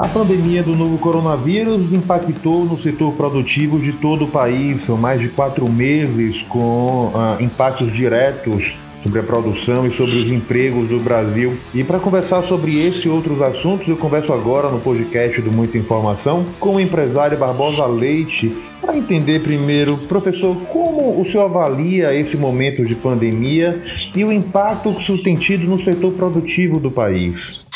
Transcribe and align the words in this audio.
A 0.00 0.08
pandemia 0.08 0.62
do 0.62 0.74
novo 0.74 0.96
coronavírus 0.96 1.92
impactou 1.92 2.64
no 2.64 2.80
setor 2.80 3.12
produtivo 3.12 3.78
de 3.78 3.92
todo 3.92 4.24
o 4.24 4.28
país. 4.28 4.80
São 4.80 4.96
mais 4.96 5.20
de 5.20 5.28
quatro 5.28 5.70
meses 5.70 6.40
com 6.48 7.12
ah, 7.14 7.36
impactos 7.38 7.92
diretos 7.92 8.74
sobre 9.02 9.20
a 9.20 9.22
produção 9.22 9.86
e 9.86 9.92
sobre 9.92 10.16
os 10.16 10.32
empregos 10.32 10.88
do 10.88 11.00
Brasil. 11.00 11.54
E 11.74 11.84
para 11.84 11.98
conversar 11.98 12.40
sobre 12.40 12.80
esse 12.82 13.08
e 13.08 13.10
outros 13.10 13.42
assuntos, 13.42 13.88
eu 13.88 13.96
converso 13.98 14.32
agora 14.32 14.70
no 14.70 14.80
podcast 14.80 15.38
do 15.42 15.52
Muita 15.52 15.76
Informação 15.76 16.46
com 16.58 16.76
o 16.76 16.80
empresário 16.80 17.36
Barbosa 17.36 17.84
Leite. 17.84 18.56
Para 18.80 18.96
entender 18.96 19.40
primeiro, 19.40 19.98
professor, 19.98 20.56
como 20.68 21.20
o 21.20 21.26
senhor 21.26 21.44
avalia 21.44 22.14
esse 22.14 22.38
momento 22.38 22.86
de 22.86 22.94
pandemia 22.94 23.84
e 24.16 24.24
o 24.24 24.32
impacto 24.32 24.94
que 24.94 25.02
isso 25.02 25.22
tem 25.22 25.36
tido 25.36 25.66
no 25.66 25.84
setor 25.84 26.14
produtivo 26.14 26.80
do 26.80 26.90
país? 26.90 27.66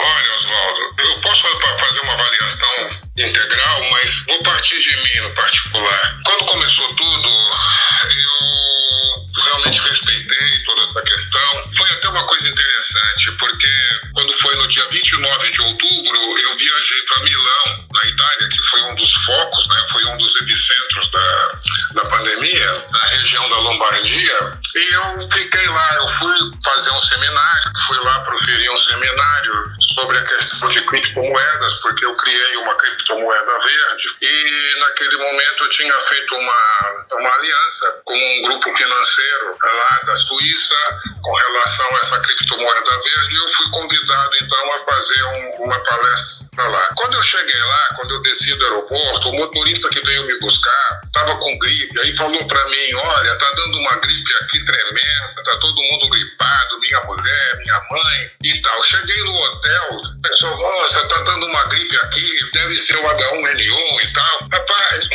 Uma 12.14 12.26
coisa 12.26 12.48
interessante, 12.48 13.32
porque 13.32 13.68
quando 14.12 14.32
foi 14.34 14.54
no 14.56 14.68
dia 14.68 14.86
29 14.90 15.50
de 15.50 15.60
outubro, 15.62 16.16
eu 16.16 16.56
viajei 16.56 17.02
para 17.02 17.24
Milão, 17.24 17.86
na 17.92 18.08
Itália, 18.08 18.48
que 18.48 18.62
foi 18.70 18.82
um 18.82 18.94
dos 18.94 19.12
focos, 19.24 19.68
né? 19.68 19.86
Foi 19.90 20.04
um 20.04 20.16
dos 20.18 20.36
epicentros 20.40 21.10
da, 21.10 21.48
da 21.94 22.10
pandemia, 22.10 22.70
na 22.92 23.06
região 23.08 23.48
da 23.48 23.58
Lombardia. 23.58 24.58
E 24.76 24.94
eu 24.94 25.28
fiquei 25.28 25.66
lá, 25.68 25.94
eu 25.96 26.06
fui 26.08 26.36
fazer 26.62 26.90
um 26.90 27.00
seminário, 27.00 27.72
fui 27.86 27.98
lá 27.98 28.20
proferir 28.20 28.70
um 28.70 28.76
seminário 28.76 29.72
sobre 29.94 30.18
a 30.18 30.24
questão 30.24 30.68
de 30.68 30.80
criptomoedas, 30.82 31.74
porque 31.74 32.04
eu 32.04 32.14
criei 32.16 32.56
uma 32.56 32.74
criptomoeda 32.74 33.58
verde 33.58 34.16
e 34.20 34.80
naquele 34.80 35.16
momento 35.16 35.64
eu 35.64 35.70
tinha 35.70 36.00
feito 36.00 36.34
uma, 36.34 37.06
uma 37.12 37.34
aliança 37.34 38.02
com 38.04 38.14
um 38.14 38.42
grupo 38.42 38.70
financeiro 38.70 39.56
lá 39.62 40.00
da 40.04 40.16
Suíça 40.16 40.74
com 41.22 41.34
relação 41.34 41.96
a 41.96 42.00
essa 42.00 42.20
criptomoeda 42.20 42.90
verde 42.90 43.34
e 43.34 43.36
eu 43.36 43.48
fui 43.54 43.70
convidado 43.70 44.36
então 44.42 44.72
a 44.74 44.78
fazer 44.80 45.22
um, 45.22 45.64
uma 45.64 45.78
palestra 45.84 46.68
lá. 46.68 46.94
Quando 46.96 47.14
eu 47.14 47.22
cheguei 47.22 47.60
lá, 47.60 47.88
quando 47.96 48.14
eu 48.14 48.22
desci 48.22 48.54
do 48.54 48.64
aeroporto, 48.64 49.28
o 49.28 49.36
motorista 49.36 49.88
que 49.88 50.00
veio 50.04 50.26
me 50.26 50.38
buscar 50.40 51.00
estava 51.06 51.36
com 51.38 51.58
gripe, 51.58 52.00
aí 52.00 52.14
falou 52.16 52.46
para 52.46 52.64
mim, 52.66 52.94
olha, 52.94 53.34
tá 53.36 53.50
dando 53.56 53.78
uma 53.78 53.94
gripe 53.96 54.34
aqui 54.42 54.64
tremenda, 54.64 55.42
tá 55.44 55.56
todo 55.58 55.82
mundo 55.82 56.08
gripado, 56.08 56.80
minha 56.80 57.00
mulher, 57.04 57.56
minha 57.58 57.80
mãe 57.90 58.30
e 58.42 58.60
tal. 58.60 58.82
Cheguei 58.82 59.22
no 59.22 59.34
hotel, 59.34 59.83
o 59.90 60.22
pessoal, 60.22 60.56
nossa, 60.56 61.06
tá 61.08 61.20
dando 61.20 61.46
uma 61.46 61.64
gripe 61.64 61.96
aqui, 61.96 62.50
deve 62.52 62.76
ser 62.78 62.96
o 62.96 63.02
H1N1 63.02 64.02
e 64.02 64.12
tal. 64.12 64.48
Rapaz, 64.52 65.08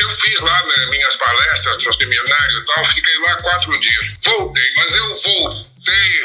eu 0.00 0.10
fiz 0.10 0.40
lá 0.40 0.62
né, 0.66 0.86
minhas 0.86 1.16
palestras, 1.16 1.82
meu 1.82 1.92
seminário 1.94 2.58
e 2.58 2.66
tal, 2.66 2.84
fiquei 2.84 3.18
lá 3.26 3.34
quatro 3.36 3.80
dias. 3.80 4.06
Voltei, 4.24 4.72
mas 4.76 4.94
eu 4.94 5.10
Voltei, 5.10 5.69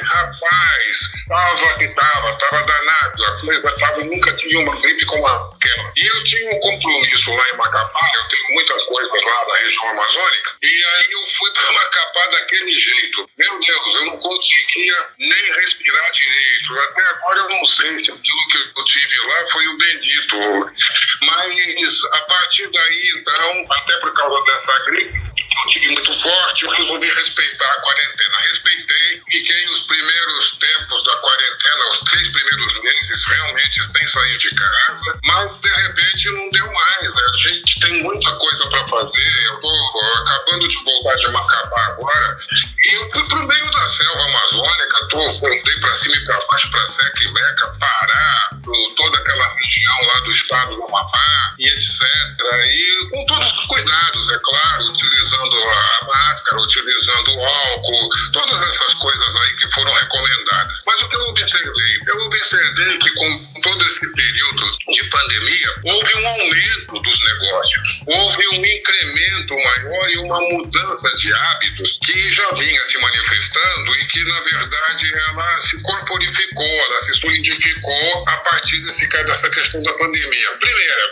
rapaz, 0.06 0.98
tava 1.28 1.78
que 1.78 1.88
tava, 1.90 2.38
tava 2.38 2.64
danado, 2.64 3.26
a 3.26 3.42
coisa 3.42 3.80
tava, 3.80 4.04
nunca 4.04 4.36
tinha 4.38 4.60
uma 4.60 4.82
gripe 4.82 5.06
como 5.06 5.28
aquela. 5.28 5.94
E 5.96 6.06
eu 6.06 6.24
tinha 6.24 6.52
um 6.52 6.60
compromisso 6.60 7.34
lá 7.34 7.50
em 7.50 7.58
Macapá, 7.58 8.12
eu 8.16 8.28
tenho 8.30 8.54
muitas 8.54 8.84
coisas 8.86 9.24
lá 9.24 9.44
da 9.44 9.58
região 9.58 9.90
amazônica, 9.90 10.52
e 10.62 10.68
aí 10.68 11.12
eu 11.12 11.24
fui 11.38 11.52
para 11.54 11.72
Macapá 11.72 12.28
daquele 12.32 12.72
jeito. 12.72 13.30
Meu 13.38 13.60
Deus, 13.60 13.96
eu 13.96 14.06
não 14.06 14.18
conseguia 14.18 15.10
nem 15.20 15.54
respirar 15.54 16.12
direito. 16.12 16.80
Até 16.80 17.02
agora 17.10 17.40
eu 17.40 17.50
não 17.50 17.66
sei 17.66 17.98
se 17.98 18.12
aquilo 18.12 18.48
que 18.48 18.80
eu 18.80 18.86
tive 18.86 19.18
lá 19.28 19.48
foi 19.52 19.68
o 19.68 19.78
bendito. 19.78 20.38
Mas 21.22 22.02
a 22.14 22.22
partir 22.22 22.70
daí, 22.72 23.12
então, 23.18 23.66
até 23.72 23.98
por 23.98 24.14
causa 24.14 24.44
dessa 24.44 24.86
gripe, 24.86 25.26
tive 25.68 25.88
muito 25.90 26.14
forte, 26.14 26.66
eu 26.66 26.72
resolvi 26.72 27.08
respeitar 27.08 27.72
a 27.72 27.82
quarentena. 27.82 28.38
Respeitei, 28.52 29.22
fiquei 29.32 29.66
os 29.66 29.80
primeiros 29.88 30.58
tempos 30.58 31.04
da 31.04 31.18
quarentena, 31.18 31.90
os 31.92 32.00
três 32.10 32.28
primeiros 32.30 32.82
meses, 32.82 33.26
realmente 33.26 33.82
sem 33.92 34.08
sair 34.08 34.38
de 34.38 34.50
casa, 34.52 35.20
mas 35.24 35.60
de 35.60 35.70
repente 35.70 36.30
não 36.32 36.52
deu 36.52 36.72
mais. 36.72 37.08
A 37.08 37.38
gente 37.38 37.80
tem 37.80 38.04
muita 38.04 38.32
coisa 38.38 38.70
para 38.70 38.88
fazer. 38.88 39.46
Eu 39.46 39.60
tô 39.60 40.02
acabando 40.18 40.68
de 40.68 40.84
voltar 40.84 41.16
de 41.16 41.28
Macapá 41.32 41.86
agora, 41.88 42.38
e 42.86 42.94
eu 42.94 43.12
fui 43.12 43.28
pro 43.28 43.48
meio 43.48 43.72
da 43.72 43.90
selva 43.90 44.24
amazônica, 44.24 45.08
tô, 45.10 45.32
voltei 45.32 45.80
para 45.80 45.98
cima 46.00 46.16
e 46.16 46.26
para 46.26 46.46
baixo, 46.48 46.70
para 46.70 46.86
Seca 46.88 47.24
e 47.24 47.32
Meca, 47.32 47.66
aquela 47.66 48.05
região 49.66 50.08
lá 50.14 50.20
do 50.22 50.32
estado 50.32 50.76
do 50.76 50.84
Amapá 50.86 51.56
e 51.58 51.68
etc. 51.68 52.02
E 52.66 53.10
com 53.10 53.26
todos 53.26 53.48
os 53.48 53.66
cuidados, 53.66 54.32
é 54.32 54.40
claro, 54.44 54.84
utilizando 54.86 55.56
a 55.56 56.06
máscara, 56.06 56.62
utilizando 56.62 57.36
o 57.36 57.46
álcool, 57.46 58.10
todas 58.32 58.62
essas 58.62 58.94
coisas 58.94 59.36
aí 59.36 59.56
que 59.58 59.68
foram 59.74 59.94
recomendadas. 59.94 60.82
Mas 60.86 61.02
o 61.02 61.10
que 61.10 61.16
eu 61.16 61.22
observei? 61.30 62.00
Eu 62.08 62.26
observei 62.26 62.98
que 63.00 63.12
com 63.12 63.62
todo 63.62 63.86
esse 63.88 64.08
período 64.14 64.78
de 64.94 65.04
pandemia, 65.06 65.74
houve 65.84 66.16
um 66.18 66.28
aumento 66.28 67.00
dos 67.02 67.24
negócios, 67.24 68.02
houve 68.06 68.48
um 68.54 68.66
incremento 68.66 69.56
maior 69.56 70.10
e 70.10 70.18
uma 70.20 70.40
mudança 70.52 71.18
de 71.18 71.34
hábitos 71.34 72.00
que 72.06 72.30
já 72.30 72.52
vinha 72.52 72.82
se 72.86 72.98
manifestando 73.00 73.96
e 73.96 74.06
que, 74.06 74.24
na 74.26 74.40
verdade, 74.42 75.14
ela 75.30 75.62
se 75.62 75.82
corporificou, 75.82 76.66
ela 76.66 77.02
se 77.02 77.20
solidificou 77.20 78.30
a 78.30 78.38
partir 78.38 78.80
desse, 78.82 79.08
dessa 79.08 79.50
questão 79.56 79.82
da 79.82 79.94
pandemia. 79.94 80.52
Primeira, 80.60 81.12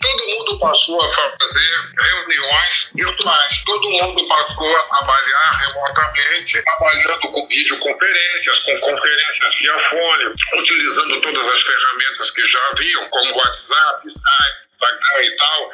todo 0.00 0.26
mundo 0.26 0.58
passou 0.58 1.00
a 1.02 1.10
fazer 1.10 1.82
reuniões 1.98 2.90
virtuais, 2.94 3.62
todo 3.64 3.90
mundo 3.90 4.28
passou 4.28 4.76
a 4.76 4.82
trabalhar 4.84 5.50
remotamente, 5.60 6.62
trabalhando 6.62 7.20
com 7.20 7.46
videoconferências, 7.46 8.58
com 8.60 8.80
conferências 8.80 9.54
via 9.56 9.78
fone, 9.78 10.34
utilizando 10.58 11.20
todas 11.20 11.48
as 11.48 11.62
ferramentas 11.62 12.30
que 12.30 12.46
já 12.46 12.58
haviam, 12.70 13.08
como 13.10 13.36
WhatsApp, 13.36 14.06
Skype, 14.06 14.62
Instagram 14.72 15.22
e 15.22 15.36
tal, 15.36 15.70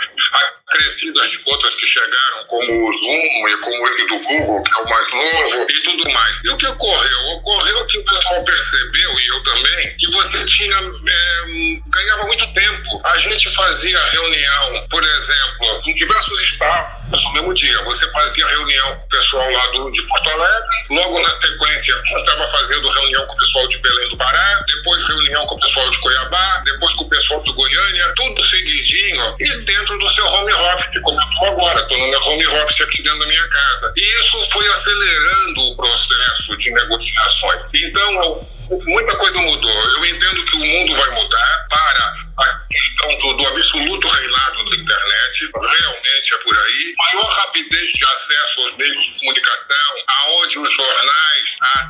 acrescidas 0.69 0.88
de 0.98 1.41
outras 1.47 1.75
que 1.75 1.86
chegaram, 1.86 2.44
como 2.47 2.88
o 2.88 2.92
Zoom 2.92 3.48
e 3.48 3.56
como 3.59 3.88
esse 3.88 4.06
do 4.06 4.19
Google, 4.19 4.62
que 4.62 4.78
é 4.78 4.82
o 4.82 4.88
mais 4.88 5.10
novo, 5.12 5.66
e 5.69 5.82
tudo 5.82 6.12
mais. 6.12 6.36
E 6.44 6.48
o 6.48 6.56
que 6.56 6.66
ocorreu? 6.66 7.20
Ocorreu 7.36 7.86
que 7.86 7.98
o 7.98 8.04
pessoal 8.04 8.44
percebeu, 8.44 9.20
e 9.20 9.26
eu 9.28 9.42
também, 9.42 9.97
que 9.97 10.10
você 10.10 10.44
tinha, 10.44 10.76
é, 10.76 11.81
ganhava 11.88 12.26
muito 12.26 12.53
tempo. 12.53 13.00
A 13.04 13.19
gente 13.19 13.54
fazia 13.54 14.03
reunião, 14.10 14.87
por 14.91 15.03
exemplo, 15.04 15.82
em 15.87 15.94
diversos 15.94 16.42
espaços 16.42 16.98
no 17.25 17.32
mesmo 17.32 17.54
dia. 17.54 17.82
Você 17.84 18.10
fazia 18.10 18.47
reunião 18.47 18.97
com 18.97 19.04
o 19.04 19.08
pessoal 19.08 19.50
lá 19.50 19.66
do, 19.69 19.91
de 19.91 20.03
Porto 20.03 20.31
Alegre, 20.31 20.69
logo 20.91 21.20
na 21.20 21.37
sequência 21.37 21.97
estava 22.16 22.47
fazendo 22.47 22.88
reunião 22.88 23.26
com 23.26 23.34
o 23.34 23.37
pessoal 23.38 23.69
de 23.69 23.78
Belém 23.78 24.08
do 24.10 24.16
Pará, 24.16 24.64
depois 24.66 25.06
reunião 25.06 25.47
com 25.47 25.54
o 25.54 25.60
pessoal 25.60 25.88
de 25.91 25.98
Cuiabá, 25.98 26.62
depois 26.64 26.92
com 26.94 27.04
o 27.04 27.08
pessoal 27.08 27.42
de 27.42 27.53
Goiânia, 27.53 28.12
tudo 28.16 28.47
seguidinho 28.47 29.34
e 29.41 29.56
dentro 29.64 29.98
do 29.98 30.08
seu 30.08 30.26
home 30.26 30.53
office, 30.53 30.88
como 31.03 31.21
eu 31.21 31.49
agora, 31.49 31.81
estou 31.81 31.99
no 31.99 32.28
home 32.28 32.47
office 32.47 32.81
aqui 32.81 33.03
dentro 33.03 33.19
da 33.19 33.26
minha 33.26 33.49
casa. 33.49 33.93
E 33.97 34.00
isso 34.00 34.50
foi 34.50 34.66
acelerando 34.69 35.60
o 35.60 35.76
processo 35.76 36.56
de 36.56 36.71
negociações. 36.72 37.65
Então, 37.75 38.47
muita 38.87 39.16
coisa 39.16 39.38
mudou. 39.41 39.71
Eu 39.71 40.04
entendo 40.04 40.44
que 40.44 40.56
o 40.56 40.65
mundo 40.65 40.97
vai 40.97 41.10
mudar 41.10 41.66
para 41.69 42.12
a 42.38 42.66
questão 42.71 43.19
do, 43.19 43.32
do, 43.34 43.49
absoluto 43.49 44.09
reinado 44.09 44.65
da 44.65 44.76
internet. 44.76 45.50
Realmente 45.54 46.34
é 46.34 46.38
por 46.38 46.56
aí. 46.56 46.94
Maior 46.99 47.31
rapidez 47.31 47.93
de 47.93 48.05
acesso 48.05 48.60
aos 48.60 48.76
meios 48.76 49.05
de 49.05 49.19
comunicação, 49.19 49.94
aonde 50.06 50.59
os 50.59 50.76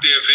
TV 0.01 0.33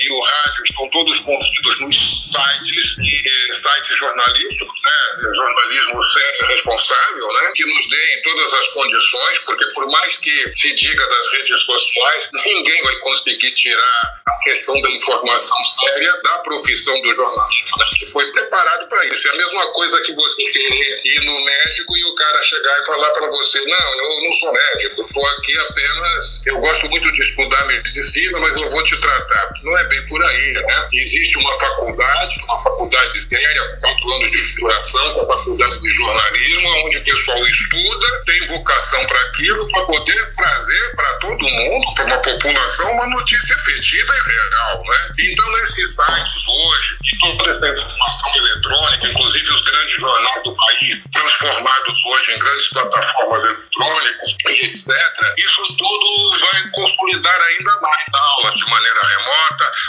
e 0.00 0.10
o 0.10 0.20
rádio 0.20 0.62
estão 0.64 0.88
todos 0.90 1.18
contidos 1.20 1.80
nos 1.80 2.30
sites 2.30 2.96
e 2.98 3.54
sites 3.54 3.96
jornalísticos, 3.96 4.82
né? 4.84 5.32
Jornalismo 5.34 6.02
sério 6.02 6.44
e 6.44 6.46
responsável, 6.46 7.28
né? 7.32 7.52
Que 7.54 7.64
nos 7.66 7.88
deem 7.88 8.22
todas 8.22 8.52
as 8.52 8.66
condições, 8.68 9.38
porque 9.46 9.66
por 9.72 9.86
mais 9.90 10.16
que 10.18 10.52
se 10.56 10.74
diga 10.74 11.06
das 11.06 11.30
redes 11.32 11.60
sociais, 11.60 12.28
ninguém 12.44 12.82
vai 12.82 12.96
conseguir 12.96 13.50
tirar 13.52 14.12
a 14.26 14.38
questão 14.44 14.74
da 14.80 14.90
informação 14.90 15.64
séria 15.64 16.20
da 16.22 16.38
profissão 16.38 17.00
do 17.00 17.14
jornalismo, 17.14 17.78
né? 17.78 17.86
que 17.98 18.06
foi 18.06 18.30
preparado 18.32 18.88
para 18.88 19.04
isso. 19.06 19.28
É 19.28 19.30
a 19.30 19.36
mesma 19.36 19.66
coisa 19.72 20.00
que 20.02 20.12
você 20.14 20.42
querer 20.50 21.00
ir 21.04 21.20
no 21.24 21.44
médico 21.44 21.96
e 21.96 22.04
o 22.04 22.14
cara 22.14 22.42
chegar 22.42 22.78
e 22.80 22.86
falar 22.86 23.10
para 23.10 23.26
você: 23.28 23.58
não, 23.64 23.98
eu 23.98 24.22
não 24.22 24.32
sou 24.32 24.52
médico, 24.52 25.02
estou 25.02 25.26
aqui 25.26 25.58
apenas. 25.58 26.42
Eu 26.46 26.58
gosto 26.58 26.88
muito 26.88 27.12
de 27.12 27.20
estudar 27.20 27.66
medicina, 27.66 28.40
mas 28.40 28.56
eu 28.56 28.70
vou 28.70 28.84
te 28.84 28.96
Não 29.62 29.78
é 29.78 29.84
bem 29.84 30.06
por 30.06 30.22
aí, 30.22 30.52
né? 30.52 30.88
Existe 30.92 31.38
uma 31.38 31.52
faculdade, 31.58 32.36
uma 32.44 32.56
faculdade 32.56 33.18
séria, 33.18 33.68
com 33.68 33.80
quatro 33.80 34.12
anos 34.14 34.30
de 34.30 34.54
duração, 34.56 35.14
com 35.14 35.20
a 35.22 35.26
faculdade 35.26 35.78
de 35.78 35.88
jornalismo, 35.94 36.68
onde 36.86 36.98
o 36.98 37.04
pessoal 37.04 37.46
estuda, 37.46 38.22
tem 38.26 38.46
vocação 38.46 39.06
para 39.06 39.20
aquilo, 39.22 39.70
para 39.70 39.86
poder 39.86 40.34
trazer 40.34 40.96
para 40.96 41.12
todo 41.14 41.48
mundo, 41.48 41.94
para 41.94 42.04
uma 42.04 42.18
população, 42.18 42.92
uma 42.92 43.06
notícia 43.08 43.54
efetiva 43.54 44.12
e 44.14 44.30
real, 44.30 44.82
né? 44.84 45.14
Então, 45.18 45.50
nesses 45.50 45.94
sites 45.94 46.48
hoje, 46.48 46.96
e 47.02 47.36
toda 47.36 47.50
essa 47.50 47.68
informação 47.68 48.36
eletrônica, 48.36 49.06
inclusive 49.08 49.50
os 49.50 49.62
grandes 49.62 49.96
regional 49.96 50.42
do 50.44 50.54
país, 50.54 51.04
transformados 51.12 52.04
hoje 52.04 52.32
em 52.32 52.38
grandes 52.38 52.68
plataformas 52.68 53.44
eletrônicas 53.44 54.36
e 54.48 54.66
etc., 54.66 55.05
isso 55.36 55.62
tudo 55.76 56.40
vai 56.40 56.70
consolidar 56.70 57.40
ainda 57.40 57.80
mais 57.80 58.04
a 58.14 58.18
aula 58.18 58.54
de 58.54 58.64
maneira 58.70 59.00
remota, 59.00 59.25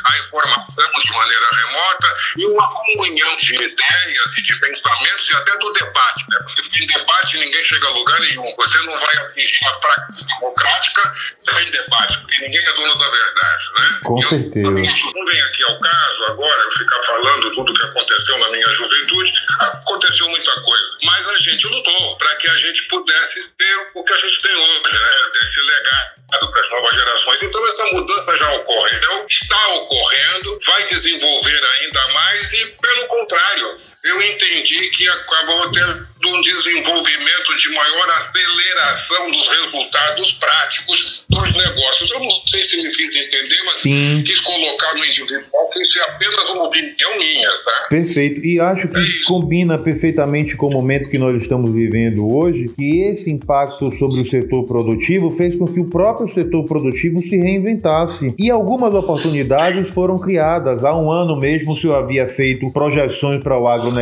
a 0.05 0.17
informação 0.19 0.91
de 1.05 1.11
maneira 1.13 1.45
remota 1.51 2.13
e 2.37 2.45
uma 2.45 2.67
comunhão 2.67 3.37
de 3.37 3.55
ideias 3.55 4.37
e 4.37 4.41
de 4.41 4.59
pensamentos 4.59 5.29
e 5.29 5.35
até 5.35 5.57
do 5.57 5.73
debate, 5.73 6.25
né? 6.29 6.37
Porque 6.45 6.83
em 6.83 6.87
debate 6.87 7.37
ninguém 7.37 7.63
chega 7.63 7.87
a 7.87 7.91
lugar 7.91 8.19
nenhum. 8.19 8.55
Você 8.57 8.77
não 8.79 8.99
vai 8.99 9.17
atingir 9.17 9.67
a 9.67 9.73
prática 9.73 10.25
democrática 10.35 11.11
sem 11.37 11.71
debate, 11.71 12.19
porque 12.19 12.41
ninguém 12.41 12.65
é 12.65 12.73
dono 12.73 12.95
da 12.95 13.09
verdade, 13.09 13.65
né? 13.77 13.99
Com 14.03 14.21
eu, 14.21 14.29
certeza. 14.29 14.67
Não 14.67 15.25
vem 15.25 15.41
aqui 15.41 15.63
ao 15.63 15.79
caso 15.79 16.23
agora 16.25 16.61
eu 16.63 16.71
ficar 16.71 17.01
falando 17.03 17.51
tudo 17.53 17.73
que 17.73 17.83
aconteceu 17.83 18.37
na 18.39 18.49
minha 18.49 18.71
juventude. 18.71 19.33
Aconteceu 19.59 20.27
muita 20.29 20.61
coisa, 20.61 20.97
mas 21.03 21.27
a 21.27 21.37
gente 21.39 21.67
lutou 21.67 22.17
para 22.17 22.35
que 22.35 22.49
a 22.49 22.57
gente 22.57 22.87
pudesse 22.87 23.49
ter 23.49 23.91
o 23.95 24.03
que 24.03 24.13
a 24.13 24.17
gente 24.17 24.41
tem 24.41 24.55
hoje, 24.55 24.93
né? 24.93 25.09
Desse 25.33 25.59
legado 25.61 26.16
para 26.27 26.61
as 26.61 26.69
novas 26.69 26.95
gerações. 26.95 27.43
Então, 27.43 27.67
essa 27.67 27.85
mudança 27.93 28.35
já 28.37 28.53
ocorreu, 28.55 29.25
está 29.29 29.67
ocorrendo, 29.75 30.59
vai 30.65 30.83
desenvolver 30.85 31.61
ainda 31.81 32.07
mais 32.09 32.53
e, 32.53 32.65
pelo 32.65 33.07
contrário, 33.07 33.77
eu 34.07 34.21
entendi 34.21 34.89
que 34.91 35.07
acabou 35.09 35.69
tendo 35.71 36.07
um 36.25 36.41
desenvolvimento 36.41 37.55
de 37.57 37.69
maior 37.75 38.09
aceleração 38.15 39.31
dos 39.31 39.47
resultados 39.47 40.31
práticos 40.33 41.25
dos 41.29 41.51
negócios. 41.55 42.11
Eu 42.11 42.19
não 42.21 42.29
sei 42.49 42.61
se 42.61 42.77
me 42.77 42.83
fiz 42.83 43.15
entender, 43.15 43.61
mas 43.65 43.75
Sim. 43.77 44.23
quis 44.25 44.39
colocar 44.39 44.95
no 44.95 45.05
individual 45.05 45.69
que 45.71 45.79
isso 45.79 45.99
é 45.99 46.03
apenas 46.03 46.49
uma 46.51 46.63
opinião 46.63 47.19
minha, 47.19 47.49
tá? 47.49 47.87
Perfeito. 47.89 48.45
E 48.45 48.59
acho 48.59 48.87
que 48.87 48.97
é 48.97 49.23
combina 49.25 49.77
perfeitamente 49.77 50.55
com 50.55 50.67
o 50.67 50.71
momento 50.71 51.09
que 51.09 51.17
nós 51.17 51.39
estamos 51.41 51.71
vivendo 51.71 52.33
hoje, 52.33 52.71
que 52.75 53.03
esse 53.03 53.29
impacto 53.29 53.95
sobre 53.97 54.21
o 54.21 54.29
setor 54.29 54.65
produtivo 54.65 55.31
fez 55.31 55.55
com 55.55 55.67
que 55.67 55.79
o 55.79 55.89
próprio 55.89 56.33
setor 56.33 56.65
produtivo 56.65 57.21
se 57.21 57.37
reinventasse. 57.37 58.33
E 58.39 58.49
algumas 58.49 58.93
oportunidades 58.93 59.89
foram 59.91 60.17
criadas. 60.17 60.83
Há 60.83 60.97
um 60.97 61.11
ano 61.11 61.35
mesmo 61.35 61.73
o 61.73 61.75
senhor 61.75 61.95
havia 61.95 62.27
feito 62.27 62.71
projeções 62.71 63.43
para 63.43 63.59
o 63.59 63.67
agronegócio 63.67 63.96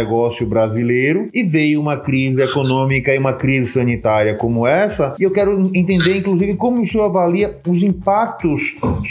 brasileiro 0.46 1.30
e 1.34 1.44
veio 1.44 1.80
uma 1.80 1.98
crise 1.98 2.42
econômica 2.42 3.14
e 3.14 3.18
uma 3.18 3.34
crise 3.34 3.74
sanitária 3.74 4.36
como 4.36 4.66
essa. 4.66 5.16
E 5.20 5.24
eu 5.24 5.32
quero 5.32 5.72
entender, 5.74 6.18
inclusive, 6.18 6.56
como 6.56 6.82
o 6.82 6.88
senhor 6.88 7.06
avalia 7.06 7.58
os 7.68 7.84
impactos 7.84 8.62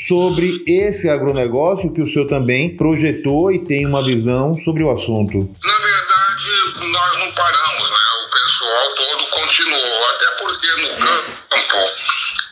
sobre 0.06 0.62
esse 0.66 1.08
agronegócio 1.08 1.92
que 1.92 2.02
o 2.02 2.06
senhor 2.06 2.26
também 2.26 2.76
projetou 2.76 3.52
e 3.52 3.58
tem 3.58 3.86
uma 3.86 4.02
visão 4.02 4.54
sobre 4.64 4.82
o 4.82 4.90
assunto. 4.90 5.38
Na 5.38 5.44
verdade, 5.44 6.92
nós 6.92 7.19
não 7.19 7.32
paramos, 7.32 7.90
né? 7.90 7.96
O 8.25 8.30
pessoal 8.30 8.87
todo 8.96 9.25
continuou, 9.30 10.00
até 10.14 10.26
porque 10.42 10.70
no 10.82 10.88
campo, 10.98 11.78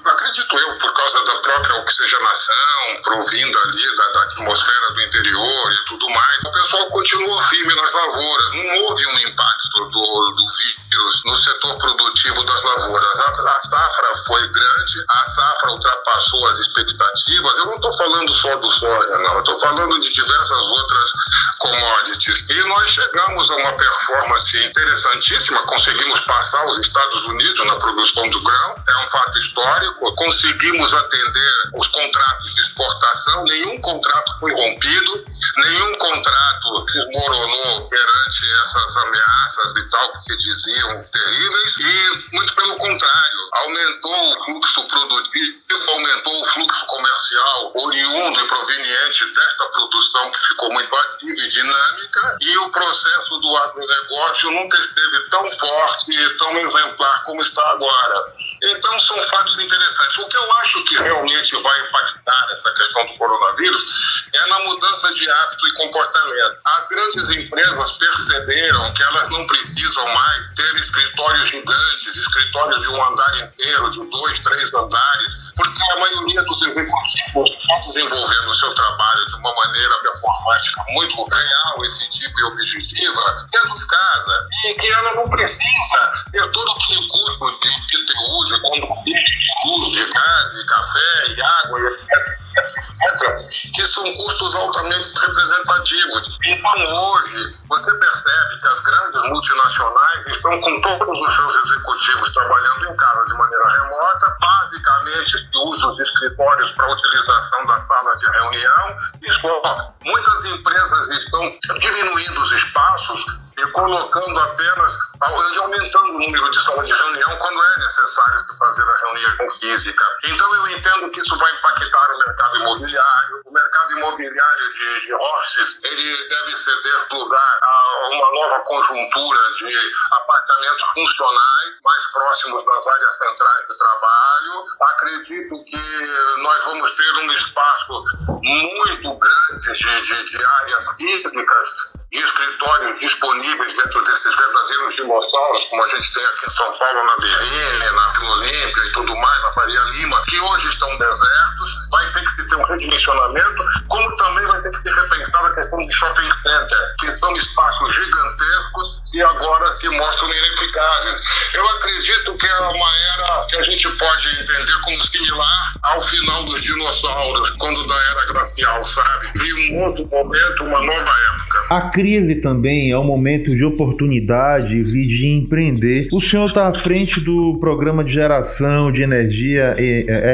acredito 0.06 0.56
eu, 0.56 0.78
por 0.78 0.92
causa 0.92 1.24
da 1.24 1.34
própria 1.52 1.76
oxigenação, 1.76 3.02
provindo 3.02 3.58
ali 3.58 3.96
da, 3.96 4.08
da 4.08 4.22
atmosfera 4.22 4.92
do 4.94 5.02
interior 5.02 5.72
e 5.72 5.84
tudo 5.84 6.08
mais, 6.08 6.38
o 6.46 6.52
pessoal 6.52 6.86
continuou 6.86 7.42
firme 7.44 7.74
nas 7.74 7.92
lavouras. 7.92 8.46
Não 8.54 8.84
houve 8.84 9.06
um 9.06 9.18
impacto 9.18 9.68
do, 9.70 9.90
do 9.90 10.46
vírus 10.56 10.81
no 11.24 11.36
setor 11.36 11.76
produtivo 11.78 12.42
das 12.44 12.62
lavouras. 12.62 13.20
A, 13.20 13.30
a 13.30 13.60
safra 13.60 14.24
foi 14.26 14.48
grande, 14.48 15.04
a 15.08 15.30
safra 15.30 15.70
ultrapassou 15.70 16.46
as 16.48 16.58
expectativas. 16.60 17.56
Eu 17.56 17.66
não 17.66 17.76
estou 17.76 17.96
falando 17.96 18.30
só 18.32 18.56
do 18.56 18.70
soja, 18.70 19.18
não. 19.18 19.38
Estou 19.38 19.58
falando 19.60 20.00
de 20.00 20.10
diversas 20.10 20.70
outras 20.70 21.12
commodities. 21.58 22.44
E 22.48 22.64
nós 22.64 22.90
chegamos 22.90 23.50
a 23.50 23.54
uma 23.56 23.72
performance 23.72 24.64
interessantíssima, 24.64 25.62
conseguimos 25.66 26.20
passar 26.20 26.66
os 26.66 26.78
Estados 26.78 27.24
Unidos 27.28 27.66
na 27.66 27.76
produção 27.76 28.28
do 28.30 28.42
grão, 28.42 28.84
é 28.88 28.96
um 28.96 29.10
fato 29.10 29.38
histórico. 29.38 30.14
Conseguimos 30.16 30.92
atender 30.92 31.52
os 31.74 31.86
contratos 31.88 32.54
de 32.54 32.60
exportação, 32.60 33.44
nenhum 33.44 33.80
contrato 33.80 34.38
foi 34.40 34.52
rompido, 34.52 35.24
nenhum 35.64 35.94
contrato 35.98 36.84
desmoronou 36.86 37.88
perante 37.88 38.52
essas 38.64 38.96
ameaças 38.96 39.72
e 39.76 39.90
tal 39.90 40.12
que 40.12 40.20
se 40.20 40.38
diziam 40.38 40.81
terríveis, 40.88 41.76
e 41.78 42.36
muito 42.36 42.54
pelo 42.54 42.76
contrário, 42.76 43.50
aumentou 43.52 44.30
o 44.30 44.44
fluxo 44.44 44.86
produtivo, 44.86 45.62
aumentou 45.88 46.40
o 46.40 46.44
fluxo 46.44 46.86
comercial 46.86 47.72
oriundo 47.74 48.40
e 48.40 48.46
proveniente 48.46 49.24
desta 49.32 49.64
produção 49.66 50.30
que 50.30 50.46
ficou 50.48 50.72
muito 50.72 50.96
ativa 50.96 51.40
e 51.42 51.48
dinâmica, 51.48 52.36
e 52.40 52.58
o 52.58 52.70
processo 52.70 53.38
do 53.38 53.56
agronegócio 53.56 54.50
nunca 54.50 54.80
esteve 54.80 55.28
tão 55.30 55.48
forte 55.58 56.12
e 56.12 56.30
tão 56.36 56.58
exemplar 56.58 57.22
como 57.24 57.40
está 57.40 57.70
agora. 57.70 58.32
Então, 58.64 58.98
são 58.98 59.16
fatos 59.28 59.58
interessantes. 59.58 60.18
O 60.18 60.28
que 60.28 60.36
eu 60.36 60.52
acho 60.58 60.84
que 60.84 60.96
realmente 60.96 61.62
vai 61.62 61.80
impactar 61.80 62.48
essa 62.52 62.70
questão 62.72 63.06
do 63.06 63.18
coronavírus 63.18 64.22
é 64.32 64.46
na 64.46 64.58
mudança 64.60 65.12
de 65.14 65.30
hábito 65.30 65.68
e 65.68 65.72
comportamento. 65.74 66.60
As 66.64 66.88
grandes 66.88 67.36
empresas 67.36 67.92
perceberam 67.92 68.94
que 68.94 69.02
elas 69.02 69.30
não 69.30 69.46
precisam 69.46 70.06
mais 70.14 70.54
ter 70.54 70.71
escritórios 70.80 71.46
gigantes, 71.46 72.16
escritórios 72.16 72.82
de 72.82 72.90
um 72.90 73.02
andar 73.02 73.36
inteiro, 73.38 73.90
de 73.90 74.10
dois, 74.10 74.38
três 74.38 74.74
andares, 74.74 75.52
porque 75.56 75.82
a 75.92 76.00
maioria 76.00 76.42
dos 76.42 76.62
executivos 76.66 77.50
está 77.50 77.78
desenvolvendo 77.80 78.50
o 78.50 78.54
seu 78.54 78.74
trabalho 78.74 79.26
de 79.26 79.34
uma 79.36 79.54
maneira 79.54 79.94
performática 80.02 80.84
muito 80.90 81.16
real, 81.16 81.84
efetiva 81.84 82.32
e 82.38 82.44
objetiva 82.44 83.34
dentro 83.50 83.78
de 83.78 83.86
casa. 83.86 84.48
E 84.66 84.74
que 84.74 84.92
ela 84.92 85.14
não 85.14 85.28
precisa 85.28 86.12
ter 86.30 86.50
todo 86.50 86.72
aquele 86.72 87.08
custo 87.08 87.60
de 87.60 87.68
IPTU, 87.68 88.44
de 88.46 88.60
condomínio, 88.62 89.38
de 89.38 89.68
luz, 89.68 89.90
de 89.90 90.12
gás, 90.12 90.52
de 90.52 90.66
café 90.66 91.34
e 91.36 91.42
água, 91.42 91.80
etc 91.80 92.41
etc., 92.58 93.72
que 93.74 93.86
são 93.86 94.14
custos 94.14 94.54
altamente 94.54 95.12
representativos. 95.18 96.38
Então, 96.46 96.72
hoje, 96.72 97.62
você 97.68 97.94
percebe 97.94 98.60
que 98.60 98.66
as 98.66 98.80
grandes 98.80 99.22
multinacionais 99.30 100.26
estão 100.26 100.60
com 100.60 100.80
todos 100.80 101.18
os 101.18 101.36
seus 101.36 101.64
executivos 101.64 102.32
trabalhando 102.32 102.86
em 102.88 102.96
casa 102.96 103.26
de 103.26 103.34
maneira 103.34 103.68
remota, 103.68 104.36
basicamente 104.40 105.38
se 105.38 105.50
usa 105.56 105.86
os 105.86 106.00
escritórios 106.00 106.70
para 106.72 106.92
utilização 106.92 107.66
da 107.66 107.78
sala 107.78 108.16
de 108.16 108.30
reunião 108.30 108.96
e 109.22 109.32
só. 109.32 109.62
Muitas 110.04 110.44
empresas 110.44 111.08
estão 111.08 111.58
diminuindo 111.78 112.42
os 112.42 112.52
espaços 112.52 113.52
e 113.58 113.66
colocando 113.72 114.40
apenas, 114.40 114.92
aumentando 115.22 116.16
o 116.16 116.18
número 116.18 116.50
de 116.50 116.64
salas 116.64 116.86
de 116.86 116.92
reunião 116.92 117.38
quando 117.38 117.62
é 117.62 117.78
necessário 117.78 118.38
fazer 118.58 118.82
a 118.82 119.06
reunião 119.06 119.48
física. 119.60 120.04
Então 120.24 120.54
eu 120.54 120.68
entendo 120.68 121.10
que 121.10 121.20
isso 121.20 121.36
vai 121.38 121.52
impactar 121.52 122.10
o 122.12 122.18
mercado 122.18 122.56
imobiliário. 122.58 123.42
O 123.46 123.52
mercado 123.52 123.92
imobiliário 123.98 124.72
de, 124.72 125.00
de 125.00 125.14
horses, 125.14 125.78
ele 125.84 126.28
deve 126.28 126.56
ceder 126.56 126.92
lugar 127.12 127.58
a 127.62 128.08
uma 128.08 128.30
nova 128.32 128.60
conjuntura 128.60 129.40
de 129.58 129.90
apartamentos 130.10 130.88
funcionais 130.94 131.78
mais 131.84 132.02
próximos 132.12 132.64
das 132.64 132.86
áreas 132.86 133.16
centrais 133.16 133.66
de 133.68 133.78
trabalho. 133.78 134.64
Acredito 134.82 135.64
que 135.64 136.42
nós 136.42 136.64
vamos 136.64 136.90
ter 136.96 137.12
um 137.14 137.32
espaço 137.32 138.04
muito 138.42 139.18
grande 139.18 139.72
de, 139.72 140.00
de, 140.00 140.24
de 140.24 140.44
áreas 140.44 140.84
físicas 140.96 141.92
e 142.12 142.18
escritórios 142.18 142.98
disponíveis 142.98 143.74
dentro 143.74 144.04
desses 144.04 144.36
verdadeiros 144.36 144.96
como 145.20 145.84
a 145.84 145.88
gente 145.88 146.10
tem 146.12 146.24
aqui 146.24 146.46
em 146.46 146.50
São 146.50 146.78
Paulo, 146.78 147.04
na 147.04 147.16
Berrine, 147.16 147.92
na 147.92 148.12
Vila 148.12 148.32
Olímpia 148.32 148.82
e 148.86 148.92
tudo 148.92 149.16
mais, 149.18 149.42
na 149.42 149.52
Faria 149.52 149.80
Lima, 149.92 150.22
que 150.24 150.40
hoje 150.40 150.68
estão 150.68 150.98
desertos, 150.98 151.88
vai 151.90 152.10
ter 152.12 152.22
que 152.22 152.30
se 152.30 152.48
ter 152.48 152.56
um 152.56 152.64
redimensionamento, 152.64 153.62
como 153.88 154.16
também 154.16 154.44
vai 154.46 154.60
ter 154.60 154.70
que 154.70 154.80
ser 154.80 154.94
repensada 154.94 155.48
a 155.48 155.54
questão 155.54 155.78
de 155.78 155.94
shopping 155.94 156.30
center, 156.30 156.94
que 156.98 157.10
são 157.10 157.32
espaços 157.32 157.94
gigantescos 157.94 159.02
e 159.14 159.22
agora 159.22 159.72
se 159.72 159.88
mostram 159.90 160.30
ineficazes. 160.30 161.20
Eu 161.52 161.68
acredito 161.68 162.36
que 162.38 162.46
é 162.46 162.58
uma 162.60 162.96
era 163.14 163.46
que 163.46 163.56
a 163.58 163.66
gente 163.66 163.88
pode 163.90 164.40
entender 164.40 164.80
como 164.82 165.04
similar 165.04 165.74
ao 165.82 166.00
final 166.00 166.44
dos 166.44 166.62
dinossauros, 166.62 167.50
quando 167.58 167.86
da 167.86 167.94
era 167.94 168.24
glacial, 168.32 168.82
sabe? 168.82 169.32
Vi 169.36 169.76
um 169.76 169.84
outro 169.84 170.08
momento, 170.10 170.64
uma 170.64 170.82
nova 170.82 171.12
época. 171.32 171.41
A 171.70 171.90
crise 171.90 172.36
também 172.36 172.90
é 172.90 172.98
um 172.98 173.04
momento 173.04 173.54
de 173.54 173.64
oportunidades 173.64 174.88
e 174.94 175.06
de 175.06 175.26
empreender. 175.26 176.08
O 176.12 176.20
senhor 176.20 176.46
está 176.46 176.68
à 176.68 176.74
frente 176.74 177.20
do 177.20 177.56
programa 177.58 178.04
de 178.04 178.12
geração 178.12 178.92
de 178.92 179.02
energia 179.02 179.74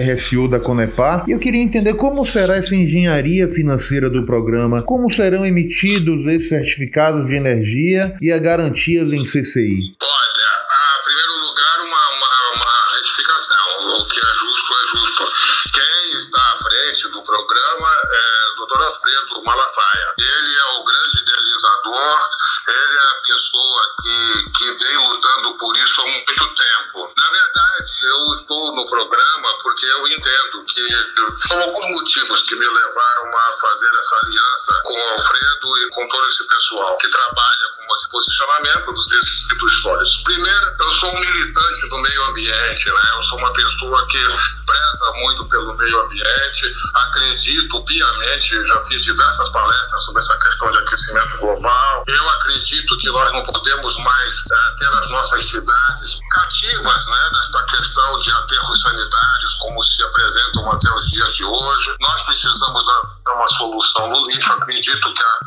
RSU 0.05 0.49
da 0.49 0.59
Conepar 0.59 1.25
e 1.29 1.33
eu 1.33 1.39
queria 1.39 1.63
entender 1.63 1.95
como 1.95 2.25
será 2.27 2.57
essa 2.57 2.75
engenharia 2.75 3.49
financeira 3.49 4.11
do 4.11 4.27
programa, 4.27 4.83
como 4.83 5.13
serão 5.13 5.47
emitidos 5.47 6.27
esses 6.27 6.49
certificados 6.49 7.27
de 7.27 7.35
energia 7.35 8.15
e 8.21 8.33
a 8.33 8.39
garantia 8.39 9.03
em 9.03 9.23
CCI. 9.23 9.95
Olha, 10.03 10.51
a 10.69 11.03
primeiro 11.05 11.35
lugar, 11.47 11.77
uma, 11.87 12.03
uma, 12.17 12.33
uma 12.57 12.75
retificação. 12.95 13.67
O 13.95 14.09
que 14.09 14.19
é 14.19 14.31
justo 14.41 14.71
é 14.73 14.85
justo. 14.97 15.23
Está 16.19 16.41
à 16.41 16.57
frente 16.57 17.09
do 17.13 17.23
programa 17.23 17.89
é 18.11 18.61
o 18.61 18.67
Dr. 18.67 18.83
Alfredo 18.83 19.45
Malafaia. 19.45 20.15
Ele 20.19 20.57
é 20.59 20.81
o 20.81 20.85
grande 20.85 21.25
ele 22.69 22.97
é 22.97 23.07
a 23.07 23.15
pessoa 23.25 23.83
que, 24.03 24.51
que 24.51 24.71
vem 24.85 24.97
lutando 24.99 25.57
por 25.57 25.77
isso 25.77 26.01
há 26.01 26.07
muito 26.07 26.55
tempo. 26.55 27.13
Na 27.17 27.31
verdade, 27.31 27.93
eu 28.03 28.35
estou 28.35 28.77
no 28.77 28.87
programa 28.87 29.59
porque 29.63 29.87
eu 29.87 30.09
entendo 30.09 30.65
que 30.65 30.89
são 31.49 31.61
alguns 31.61 31.87
motivos 31.95 32.43
que 32.43 32.55
me 32.55 32.67
levaram 32.67 33.39
a 33.39 33.53
fazer 33.61 33.91
essa 33.99 34.17
aliança 34.23 34.83
com 34.85 34.95
o 34.95 35.13
Alfredo 35.13 35.79
e 35.79 35.89
com 35.91 36.09
todo 36.09 36.29
esse 36.29 36.47
pessoal 36.47 36.99
que 36.99 37.09
trabalha 37.09 37.69
com 37.77 37.97
esse 37.97 38.09
posicionamento 38.11 38.93
dos 38.93 39.83
sólidos. 39.83 40.23
Primeiro, 40.25 40.77
eu 40.81 40.91
sou 40.95 41.09
um 41.09 41.21
militante 41.21 41.89
do 41.89 41.99
meio 41.99 42.25
ambiente, 42.25 42.91
né? 42.91 43.01
Eu 43.17 43.23
sou 43.25 43.39
uma 43.39 43.53
pessoa 43.53 44.07
que 44.09 44.19
preza 44.67 45.13
muito 45.21 45.49
pelo 45.49 45.77
meio 45.77 46.01
ambiente, 46.01 46.71
acredito 46.95 47.85
piamente, 47.85 48.67
já 48.67 48.85
fiz 48.85 49.03
diversas 49.03 49.49
palestras 49.49 50.05
sobre 50.05 50.23
essa 50.23 50.39
questão 50.39 50.71
de 50.71 50.79
aquecimento 50.79 51.28
global. 51.39 52.03
Eu 52.07 52.31
acredito 52.31 52.97
que 52.97 53.11
nós 53.11 53.33
não 53.33 53.43
podemos 53.43 53.97
mais 54.05 54.33
é, 54.33 54.79
ter 54.79 54.99
as 54.99 55.11
nossas 55.11 55.49
cidades 55.49 56.19
cativas, 56.31 57.07
né, 57.07 57.31
desta 57.33 57.65
questão 57.67 58.19
de 58.19 58.31
aterros 58.31 58.83
sanitários, 58.83 59.55
como 59.61 59.83
se 59.83 60.03
apresentam 60.03 60.73
até 60.73 60.91
os 60.91 61.11
dias 61.11 61.35
de 61.35 61.45
hoje. 61.45 61.97
Nós 62.01 62.21
precisamos 62.23 62.87
dar 62.87 63.35
uma 63.35 63.49
solução 63.49 64.09
no 64.11 64.27
lixo. 64.27 64.53
Acredito 64.53 65.13
que 65.13 65.23
a, 65.23 65.39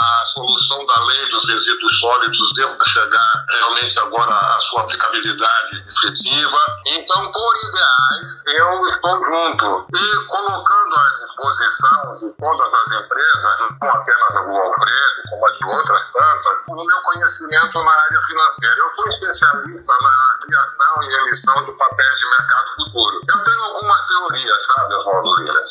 a 0.00 0.24
solução 0.34 0.86
da 0.86 1.04
lei 1.04 1.28
dos 1.28 1.44
resíduos 1.44 1.98
sólidos 2.00 2.52
deva 2.54 2.76
chegar 2.88 3.44
realmente 3.50 3.98
agora 4.00 4.32
à 4.32 4.58
sua 4.60 4.82
aplicabilidade 4.82 5.84
efetiva. 5.88 6.58
Então, 6.86 7.32
por 7.32 7.54
ideais, 7.68 8.42
eu 8.46 8.78
estou 8.86 9.22
junto. 9.22 9.86
E 9.94 10.26
colocando 10.26 10.96
à 10.96 11.22
disposição 11.22 12.14
de 12.14 12.36
todas 12.38 12.74
as 12.74 12.86
empresas, 13.02 13.70
não 13.80 13.90
apenas 13.90 14.36
a 14.36 14.42
do 14.42 14.56
Alfredo, 14.56 15.09
como 15.40 15.46
a 15.46 15.52
de 15.52 15.64
outras 15.64 16.10
tantas, 16.12 16.58
o 16.68 16.74
meu 16.74 17.02
conhecimento 17.02 17.82
na 17.82 17.92
área 17.92 18.20
financeira. 18.28 18.76
Eu 18.76 18.88
sou 18.88 19.08
especialista 19.08 19.92
na 20.02 20.38
criação 20.42 21.02
e 21.02 21.14
emissão 21.14 21.64
de 21.64 21.78
papéis 21.78 22.18
de 22.18 22.26
mercado 22.26 22.68
futuro. 22.76 23.20
Eu 23.26 23.44
tenho 23.44 23.62
algumas 23.64 24.06
teorias, 24.06 24.66
sabe, 24.66 24.94
Oswaldo 24.94 25.36
Lira? 25.36 25.64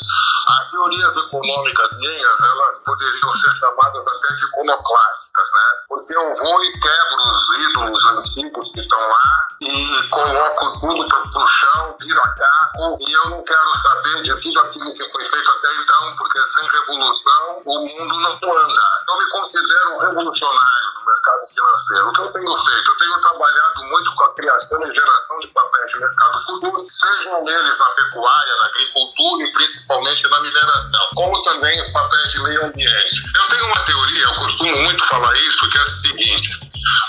As 0.49 0.71
teorias 0.71 1.15
econômicas 1.15 1.97
minhas, 1.97 2.39
elas 2.39 2.79
poderiam 2.83 3.31
ser 3.31 3.51
chamadas 3.59 4.07
até 4.07 4.33
de 4.33 4.45
iconoclásticas, 4.45 5.47
né? 5.53 5.65
Porque 5.87 6.15
eu 6.15 6.31
vou 6.33 6.63
e 6.63 6.71
quebro 6.79 7.21
os 7.25 7.57
ídolos 7.57 8.05
antigos 8.05 8.71
que 8.73 8.79
estão 8.79 8.99
lá 8.99 9.49
e 9.61 10.09
coloco 10.09 10.79
tudo 10.79 11.07
para 11.07 11.43
o 11.43 11.47
chão, 11.47 11.95
viro 11.99 12.21
a 12.21 12.27
caco, 12.27 12.97
e 13.01 13.13
eu 13.13 13.29
não 13.29 13.43
quero 13.43 13.79
saber 13.81 14.23
de 14.23 14.39
tudo 14.39 14.59
aquilo 14.61 14.93
que 14.95 15.11
foi 15.11 15.23
feito 15.23 15.51
até 15.51 15.75
então, 15.75 16.15
porque 16.15 16.39
sem 16.41 16.67
revolução 16.69 17.61
o 17.65 17.79
mundo 17.79 18.17
não 18.17 18.57
anda. 18.57 18.81
Eu 19.09 19.17
me 19.17 19.29
considero 19.29 19.58
um 19.59 19.99
revolucionário 19.99 20.93
do 20.95 21.05
mercado 21.05 21.47
financeiro. 21.53 22.07
O 22.07 22.13
que 22.13 22.21
eu 22.21 22.31
tenho 22.31 22.57
feito? 22.63 22.91
Eu 22.91 22.97
tenho 22.97 23.21
trabalhado 23.21 23.83
muito 23.85 24.15
com 24.15 24.23
a 24.23 24.33
criação 24.33 24.79
e 24.87 24.91
geração 24.91 25.39
de 25.39 25.47
papéis 25.47 25.91
de 25.91 25.99
mercado 25.99 26.45
futuro, 26.45 26.87
sejam 26.89 27.49
eles 27.49 27.77
na 27.77 27.85
pecuária, 27.89 28.55
na 28.61 28.65
agricultura 28.67 29.43
e 29.43 29.51
principalmente 29.51 30.29
na 30.29 30.41
mineração, 30.41 31.09
como 31.15 31.43
também 31.43 31.81
os 31.81 31.91
papéis 31.91 32.31
de 32.31 32.43
meio 32.43 32.63
ambiente. 32.63 33.23
Eu 33.35 33.47
tenho 33.47 33.65
uma 33.65 33.79
teoria, 33.83 34.23
eu 34.23 34.35
costumo 34.35 34.77
muito 34.77 35.05
falar 35.05 35.35
isso, 35.37 35.69
que 35.69 35.77
é 35.77 35.81
a 35.81 35.85
seguinte: 35.85 36.49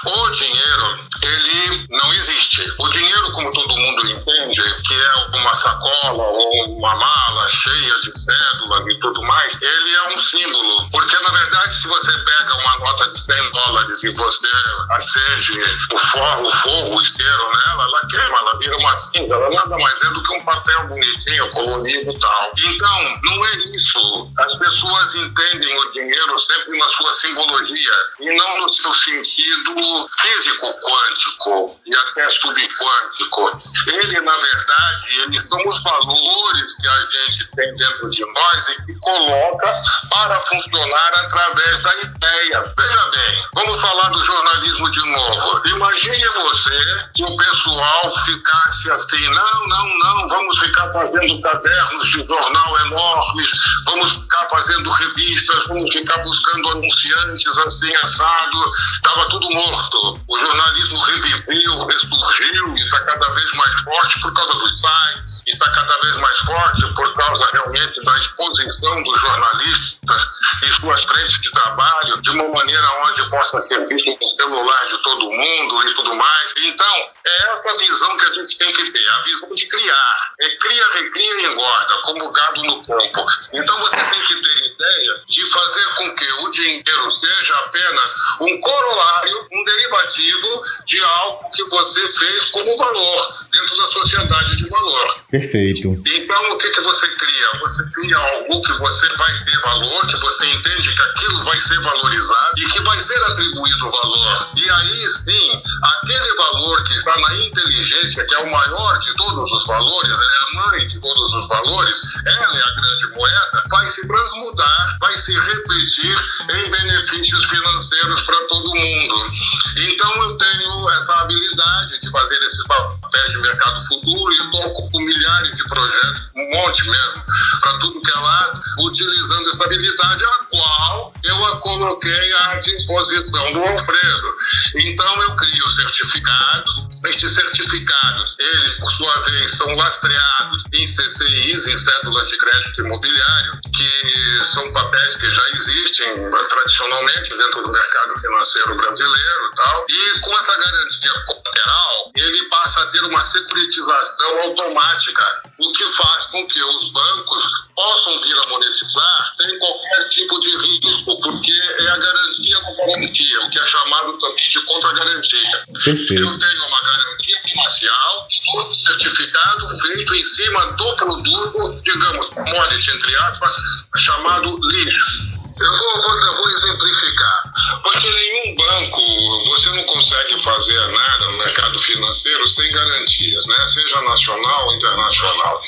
o 0.06 0.30
dinheiro, 0.30 1.00
ele 1.22 1.86
não 1.90 2.14
existe. 2.30 2.74
O 2.78 2.88
dinheiro, 2.88 3.32
como 3.32 3.52
todo 3.52 3.76
mundo 3.76 4.06
entende, 4.06 4.62
que 4.86 4.94
é 4.94 5.36
uma 5.36 5.52
sacola 5.54 6.22
ou 6.22 6.78
uma 6.78 6.94
mala 6.94 7.48
cheia 7.48 7.94
de 8.00 8.12
cédulas 8.12 8.86
e 8.88 8.98
tudo 9.00 9.22
mais, 9.22 9.58
ele 9.60 9.94
é 9.94 10.08
um 10.10 10.20
símbolo. 10.20 10.90
Porque, 10.90 11.18
na 11.18 11.30
verdade, 11.30 11.80
se 11.80 11.88
você 11.88 12.12
pega 12.12 12.56
uma 12.56 12.78
nota 12.78 13.10
de 13.10 13.20
100 13.20 13.50
dólares 13.50 14.02
e 14.04 14.12
você 14.12 14.48
acende 14.90 15.58
o 15.92 15.98
forro, 15.98 16.48
o 16.48 16.52
forro, 16.52 16.96
o 16.96 17.00
isqueiro 17.00 17.50
nela, 17.50 17.84
ela 17.84 18.00
queima, 18.08 18.38
ela 18.38 18.58
vira 18.58 18.76
uma 18.76 18.96
cinza. 18.96 19.34
Ela 19.34 19.50
nada 19.50 19.78
mais 19.78 20.02
é 20.02 20.10
do 20.10 20.22
que 20.22 20.36
um 20.36 20.44
papel 20.44 20.88
bonitinho, 20.88 21.50
colorido 21.50 22.10
e 22.10 22.18
tal. 22.18 22.52
Então, 22.56 23.20
não 23.22 23.44
é 23.46 23.56
isso. 23.56 24.32
As 24.38 24.54
pessoas 24.54 25.14
entendem 25.16 25.78
o 25.78 25.92
dinheiro 25.92 26.38
sempre 26.38 26.78
na 26.78 26.86
sua 26.86 27.12
simbologia 27.14 27.92
e 28.20 28.36
não 28.36 28.58
no 28.58 28.70
seu 28.70 28.92
sentido 28.94 30.08
físico 30.20 30.66
quântico 30.80 31.80
e 31.86 31.94
até 31.94 32.19
subquântico. 32.28 33.58
Ele, 33.86 34.20
na 34.20 34.36
verdade, 34.36 35.20
eles 35.22 35.48
são 35.48 35.58
os 35.66 35.82
valores 35.82 36.76
que 36.80 36.88
a 36.88 37.00
gente 37.00 37.50
tem 37.56 37.74
dentro 37.76 38.10
de 38.10 38.24
nós 38.32 38.68
e 38.68 38.86
que 38.86 38.94
coloca 39.00 39.74
para 40.10 40.34
funcionar 40.40 41.10
através 41.16 41.78
da 41.80 41.94
ideia. 41.94 42.74
Veja 42.78 43.10
bem, 43.10 43.44
vamos 43.54 43.80
falar 43.80 44.08
do 44.10 44.24
jornalismo 44.24 44.90
de 44.90 45.00
novo. 45.10 45.68
Imagine 45.68 46.28
você 46.28 46.80
que 47.14 47.24
o 47.24 47.36
pessoal 47.36 48.24
ficasse 48.24 48.90
assim, 48.90 49.28
não, 49.28 49.68
não, 49.68 49.98
não, 49.98 50.28
vamos 50.28 50.58
ficar 50.58 50.92
fazendo 50.92 51.40
cadernos 51.40 52.08
de 52.08 52.26
jornal 52.26 52.80
enormes, 52.86 53.48
vamos 53.86 54.12
ficar 54.12 54.46
fazendo 54.50 54.90
revistas, 54.90 55.66
vamos 55.68 55.90
ficar 55.92 56.18
buscando 56.18 56.70
anunciantes 56.70 57.58
assim, 57.58 57.94
assado. 57.96 58.70
Estava 58.96 59.28
tudo 59.30 59.50
morto. 59.50 60.20
O 60.28 60.38
jornalismo 60.38 60.98
reviveu, 61.00 61.78
ressurgiu 62.10 62.68
e 62.68 62.80
está 62.80 63.00
cada 63.04 63.34
vez 63.34 63.52
mais 63.54 63.74
forte 63.74 64.20
por 64.20 64.32
causa 64.32 64.52
dos 64.54 64.78
sites 64.78 65.29
está 65.52 65.70
cada 65.70 65.98
vez 66.00 66.16
mais 66.16 66.38
forte 66.38 66.94
por 66.94 67.14
causa 67.14 67.46
realmente 67.52 68.02
da 68.04 68.16
exposição 68.16 69.02
dos 69.02 69.20
jornalistas 69.20 70.22
e 70.62 70.68
suas 70.80 71.02
frentes 71.04 71.40
de 71.40 71.50
trabalho 71.50 72.20
de 72.20 72.30
uma 72.30 72.48
maneira 72.48 72.86
onde 73.06 73.28
possa 73.30 73.58
ser 73.58 73.86
visto 73.86 74.10
no 74.10 74.26
celular 74.26 74.86
de 74.86 74.98
todo 75.02 75.30
mundo 75.30 75.88
e 75.88 75.94
tudo 75.94 76.14
mais. 76.14 76.52
Então, 76.64 77.10
é 77.24 77.52
essa 77.52 77.76
visão 77.78 78.16
que 78.16 78.24
a 78.24 78.34
gente 78.34 78.58
tem 78.58 78.72
que 78.72 78.90
ter, 78.90 79.10
a 79.10 79.22
visão 79.22 79.54
de 79.54 79.66
criar. 79.66 80.32
É 80.40 80.56
cria, 80.56 80.84
recria 80.94 81.40
e 81.40 81.46
engorda, 81.46 81.94
como 82.02 82.32
gado 82.32 82.62
no 82.62 82.82
campo. 82.82 83.26
Então 83.52 83.78
você 83.78 83.96
tem 83.96 84.22
que 84.22 84.34
ter 84.36 84.66
ideia 84.66 85.14
de 85.28 85.50
fazer 85.50 85.86
com 85.96 86.14
que 86.14 86.32
o 86.32 86.50
dinheiro 86.50 87.12
seja 87.12 87.54
apenas 87.66 88.14
um 88.40 88.60
corolário, 88.60 89.48
um 89.52 89.64
derivativo 89.64 90.62
de 90.86 91.02
algo 91.02 91.50
que 91.50 91.64
você 91.64 92.12
fez 92.12 92.44
como 92.50 92.76
valor 92.76 93.44
dentro 93.50 93.76
da 93.76 93.84
sociedade 93.86 94.56
de 94.56 94.68
valor. 94.68 95.20
Perfeito. 95.40 95.88
Então, 96.06 96.52
o 96.52 96.58
que, 96.58 96.70
que 96.70 96.80
você 96.82 97.06
cria? 97.16 97.48
Você 97.60 97.82
cria 97.94 98.18
algo 98.18 98.60
que 98.60 98.72
você 98.72 99.06
vai 99.16 99.44
ter 99.44 99.60
valor, 99.62 100.06
que 100.06 100.16
você 100.16 100.46
entende 100.46 100.94
que 100.94 101.02
aquilo 101.02 101.44
vai 101.44 101.58
ser 101.58 101.80
valorizado 101.80 102.58
e 102.58 102.64
que 102.64 102.82
vai 102.82 102.98
ser 103.02 103.22
atribuído 103.24 103.90
valor. 103.90 104.50
E 104.54 104.70
aí 104.70 105.08
sim, 105.08 105.62
aquele 105.82 106.34
valor 106.36 106.84
que 106.84 106.92
está 106.92 107.16
na 107.16 107.36
inteligência, 107.36 108.24
que 108.26 108.34
é 108.34 108.38
o 108.38 108.52
maior 108.52 108.98
de 108.98 109.16
todos 109.16 109.50
os 109.50 109.66
valores, 109.66 110.12
é 110.12 110.60
a 110.60 110.62
mãe 110.62 110.86
de 110.86 111.00
todos 111.00 111.34
os 111.34 111.48
valores, 111.48 111.96
ela 112.26 112.58
é 112.58 112.62
a 112.62 112.74
grande 112.74 113.06
moeda, 113.16 113.64
vai 113.70 113.86
se 113.86 114.06
transmudar, 114.06 114.96
vai 115.00 115.12
se 115.14 115.32
refletir 115.32 116.16
em 116.50 116.70
benefícios 116.70 117.44
financeiros 117.46 118.20
para 118.22 118.36
todo 118.46 118.74
mundo. 118.74 119.32
Então, 119.78 120.22
eu 120.22 120.36
tenho 120.36 120.90
essa 120.90 121.12
habilidade 121.20 121.98
de 122.00 122.10
fazer 122.10 122.38
esse 122.42 122.68
papéis 122.68 123.30
de 123.30 123.38
mercado 123.40 123.80
futuro 123.86 124.32
e 124.32 124.50
toco 124.50 124.90
com 124.90 125.04
milhares 125.20 125.54
de 125.54 125.64
projetos, 125.64 126.30
um 126.34 126.50
monte 126.56 126.88
mesmo, 126.88 127.24
para 127.60 127.78
tudo 127.78 128.00
que 128.00 128.10
é 128.10 128.14
lado, 128.14 128.60
utilizando 128.78 129.50
essa 129.50 129.64
habilidade 129.64 130.24
a 130.24 130.44
qual 130.48 131.14
eu 131.24 131.44
a 131.44 131.56
coloquei 131.58 132.32
à 132.40 132.56
disposição 132.56 133.52
do 133.52 133.62
Alfredo. 133.62 134.34
Então 134.76 135.22
eu 135.22 135.36
crio 135.36 135.68
certificados, 135.68 136.86
estes 137.04 137.34
certificados, 137.34 138.36
eles 138.38 138.72
por 138.78 138.90
sua 138.92 139.20
vez 139.22 139.56
são 139.56 139.76
lastreados 139.76 140.64
em 140.72 140.86
CCIs, 140.86 141.66
em 141.66 141.78
cédulas 141.78 142.28
de 142.28 142.38
crédito 142.38 142.80
imobiliário, 142.82 143.60
que 143.76 144.44
são 144.44 144.72
papéis 144.72 145.16
que 145.16 145.28
já 145.28 145.42
existem 145.52 146.30
tradicionalmente 146.48 147.36
dentro 147.36 147.62
do 147.62 147.70
mercado 147.70 148.20
financeiro 148.20 148.76
brasileiro 148.76 149.50
e 149.52 149.54
tal, 149.54 149.86
e 149.88 150.20
com 150.20 150.32
essa 150.32 150.56
garantia 150.56 151.24
colateral, 151.26 152.12
ele 152.16 152.42
passa 152.44 152.80
a 152.80 152.86
ter 152.86 153.04
uma 153.04 153.20
securitização 153.20 154.40
automática, 154.44 155.09
o 155.58 155.72
que 155.72 155.84
faz 155.84 156.26
com 156.26 156.46
que 156.46 156.62
os 156.62 156.88
bancos 156.90 157.68
possam 157.74 158.20
vir 158.20 158.36
a 158.36 158.48
monetizar 158.48 159.32
sem 159.36 159.58
qualquer 159.58 160.08
tipo 160.08 160.38
de 160.40 160.50
risco, 160.50 161.18
porque 161.20 161.52
é 161.52 161.90
a 161.90 161.96
garantia 161.96 162.60
com 162.60 162.76
garantia, 162.76 163.40
o 163.42 163.50
que 163.50 163.58
é 163.58 163.66
chamado 163.66 164.18
também 164.18 164.48
de 164.48 164.60
contra-garantia. 164.62 165.64
Eu 165.66 166.38
tenho 166.38 166.66
uma 166.66 166.80
garantia 166.80 167.40
primacial 167.42 168.28
do 168.68 168.74
certificado 168.74 169.80
feito 169.86 170.14
em 170.14 170.26
cima 170.26 170.66
do 170.72 170.96
produto, 170.96 171.82
digamos, 171.82 172.26
commodity, 172.26 172.90
entre 172.90 173.16
aspas, 173.16 173.52
chamado 173.98 174.56
lixo. 174.68 175.39
Eu 175.60 175.76
vou, 175.76 176.02
vou, 176.02 176.36
vou 176.36 176.50
exemplificar. 176.50 177.42
Porque 177.82 178.10
nenhum 178.10 178.54
banco, 178.56 179.44
você 179.44 179.70
não 179.70 179.84
consegue 179.84 180.42
fazer 180.42 180.88
nada 180.88 181.26
no 181.26 181.38
mercado 181.38 181.78
financeiro 181.82 182.48
sem 182.48 182.70
garantias, 182.70 183.46
né? 183.46 183.66
seja 183.74 184.00
nacional 184.00 184.66
ou 184.68 184.74
internacional. 184.74 185.60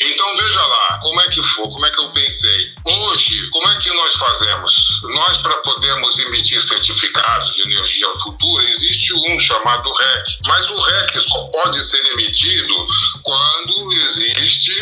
Então 0.00 0.36
veja 0.36 0.60
lá, 0.60 0.98
como 1.02 1.20
é 1.20 1.28
que 1.28 1.42
foi, 1.42 1.64
como 1.64 1.86
é 1.86 1.90
que 1.90 2.00
eu 2.00 2.08
pensei. 2.10 2.72
Hoje, 2.84 3.48
como 3.50 3.68
é 3.68 3.76
que 3.76 3.90
nós 3.92 4.14
fazemos? 4.14 5.02
Nós, 5.04 5.36
para 5.38 5.54
podermos 5.58 6.18
emitir 6.18 6.60
certificados 6.60 7.54
de 7.54 7.62
energia 7.62 8.08
futura, 8.22 8.64
existe 8.64 9.14
um 9.14 9.38
chamado 9.38 9.92
REC, 9.92 10.38
mas 10.46 10.68
o 10.70 10.80
REC 10.80 11.20
só 11.20 11.44
pode 11.48 11.80
ser 11.82 12.04
emitido 12.12 12.86
quando 13.22 13.92
existe 13.92 14.72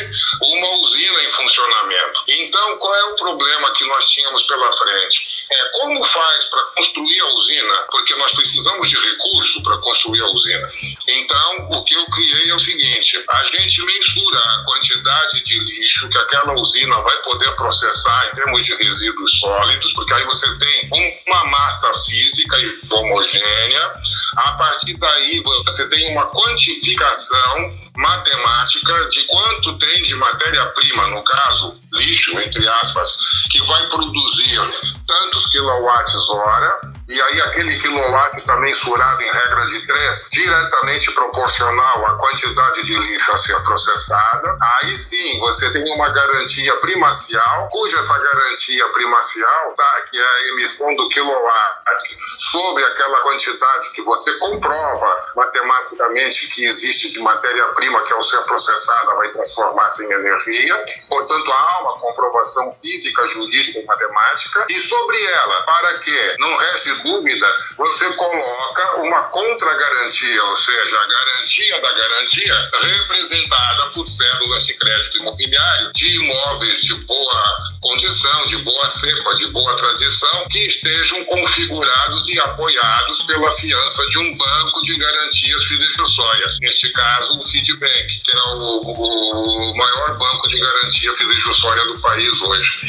uma 0.40 0.76
usina 0.76 1.24
em 1.24 1.28
funcionamento. 1.30 2.22
Então, 2.28 2.78
qual 2.78 2.94
é 2.94 3.04
o 3.12 3.16
problema 3.16 3.70
que 3.72 3.84
nós 3.86 4.04
tínhamos 4.10 4.37
pela 4.44 4.72
frente? 4.72 5.46
É 5.50 5.70
como 5.72 6.04
faz 6.04 6.44
para 6.44 6.62
construir 6.76 7.20
a 7.20 7.34
usina? 7.34 7.74
Porque 7.90 8.14
nós 8.16 8.32
precisamos 8.32 8.88
de 8.88 8.96
recurso 8.96 9.62
para 9.62 9.78
construir 9.78 10.20
a 10.20 10.26
usina. 10.26 10.70
Então, 11.06 11.68
o 11.70 11.84
que 11.84 11.94
eu 11.94 12.06
criei 12.06 12.50
é 12.50 12.54
o 12.54 12.58
seguinte: 12.58 13.24
a 13.30 13.44
gente 13.44 13.84
mensura 13.84 14.38
a 14.38 14.64
quantidade 14.64 15.42
de 15.44 15.58
lixo 15.58 16.08
que 16.08 16.18
aquela 16.18 16.54
usina 16.54 17.00
vai 17.00 17.16
poder 17.22 17.50
processar 17.56 18.28
em 18.28 18.34
termos 18.34 18.66
de 18.66 18.74
resíduos 18.74 19.38
sólidos, 19.40 19.92
porque 19.92 20.14
aí 20.14 20.24
você 20.24 20.46
tem 20.58 21.22
uma 21.26 21.44
massa 21.44 21.92
física 22.04 22.58
e 22.58 22.78
homogênea. 22.90 23.92
A 24.36 24.52
partir 24.52 24.96
daí, 24.96 25.40
você 25.40 25.88
tem 25.88 26.12
uma 26.12 26.26
quantificação 26.26 27.87
matemática 27.98 29.08
de 29.08 29.24
quanto 29.24 29.76
tem 29.78 30.02
de 30.04 30.14
matéria-prima, 30.14 31.08
no 31.08 31.22
caso, 31.24 31.74
lixo, 31.92 32.38
entre 32.40 32.66
aspas, 32.68 33.16
que 33.50 33.60
vai 33.66 33.86
produzir 33.88 34.60
tantos 35.04 35.46
quilowatts-hora 35.46 36.97
e 37.08 37.20
aí 37.22 37.40
aquele 37.40 37.74
quilowatt 37.78 38.36
está 38.36 38.56
mensurado 38.58 39.22
em 39.22 39.30
regra 39.30 39.66
de 39.66 39.86
3, 39.86 40.28
diretamente 40.30 41.10
proporcional 41.12 42.06
à 42.06 42.18
quantidade 42.18 42.82
de 42.82 42.98
lixo 42.98 43.32
a 43.32 43.36
ser 43.38 43.62
processada. 43.62 44.58
Aí 44.60 44.94
sim, 44.94 45.38
você 45.40 45.70
tem 45.70 45.82
uma 45.94 46.10
garantia 46.10 46.76
primacial, 46.76 47.68
cuja 47.72 47.96
essa 47.96 48.18
garantia 48.18 48.88
primacial, 48.90 49.74
tá, 49.74 50.00
que 50.10 50.18
é 50.18 50.22
a 50.22 50.48
emissão 50.48 50.94
do 50.96 51.08
quilowatt 51.08 52.16
sobre 52.38 52.84
aquela 52.84 53.20
quantidade 53.22 53.90
que 53.92 54.02
você 54.02 54.30
comprova 54.38 55.20
matematicamente 55.34 56.46
que 56.48 56.64
existe 56.64 57.12
de 57.12 57.20
matéria-prima 57.20 58.02
que 58.02 58.12
ao 58.12 58.22
ser 58.22 58.40
processada 58.42 59.14
vai 59.16 59.30
transformar-se 59.30 60.04
em 60.04 60.12
energia. 60.12 60.84
Portanto, 61.08 61.52
há 61.52 61.82
uma 61.82 61.98
comprovação 61.98 62.70
física, 62.72 63.24
jurídica 63.26 63.78
e 63.78 63.84
matemática. 63.86 64.66
E 64.68 64.78
sobre 64.78 65.22
ela, 65.24 65.62
para 65.62 65.98
que 65.98 66.36
não 66.38 66.56
reste 66.56 66.97
dúvida, 67.02 67.46
você 67.76 68.12
coloca 68.14 69.00
uma 69.02 69.22
contragarantia, 69.24 70.44
ou 70.44 70.56
seja, 70.56 70.98
a 70.98 71.06
garantia 71.06 71.80
da 71.80 71.92
garantia 71.92 72.70
representada 72.82 73.90
por 73.90 74.06
cédulas 74.08 74.66
de 74.66 74.74
crédito 74.74 75.18
imobiliário 75.18 75.92
de 75.94 76.16
imóveis 76.16 76.80
de 76.82 76.94
boa 76.94 77.58
condição, 77.80 78.46
de 78.46 78.56
boa 78.58 78.88
cepa, 78.88 79.34
de 79.34 79.46
boa 79.48 79.74
tradição, 79.76 80.46
que 80.50 80.58
estejam 80.58 81.24
configurados 81.24 82.28
e 82.28 82.38
apoiados 82.40 83.22
pela 83.22 83.50
fiança 83.52 84.06
de 84.08 84.18
um 84.18 84.36
banco 84.36 84.82
de 84.82 84.96
garantias 84.96 85.62
fidejussórias. 85.64 86.58
Neste 86.60 86.90
caso, 86.90 87.38
o 87.38 87.42
Fidbank, 87.44 88.20
que 88.24 88.32
é 88.32 88.42
o, 88.54 88.80
o 88.82 89.76
maior 89.76 90.18
banco 90.18 90.48
de 90.48 90.60
garantia 90.60 91.14
fidejussória 91.14 91.84
do 91.86 91.98
país 92.00 92.40
hoje. 92.42 92.80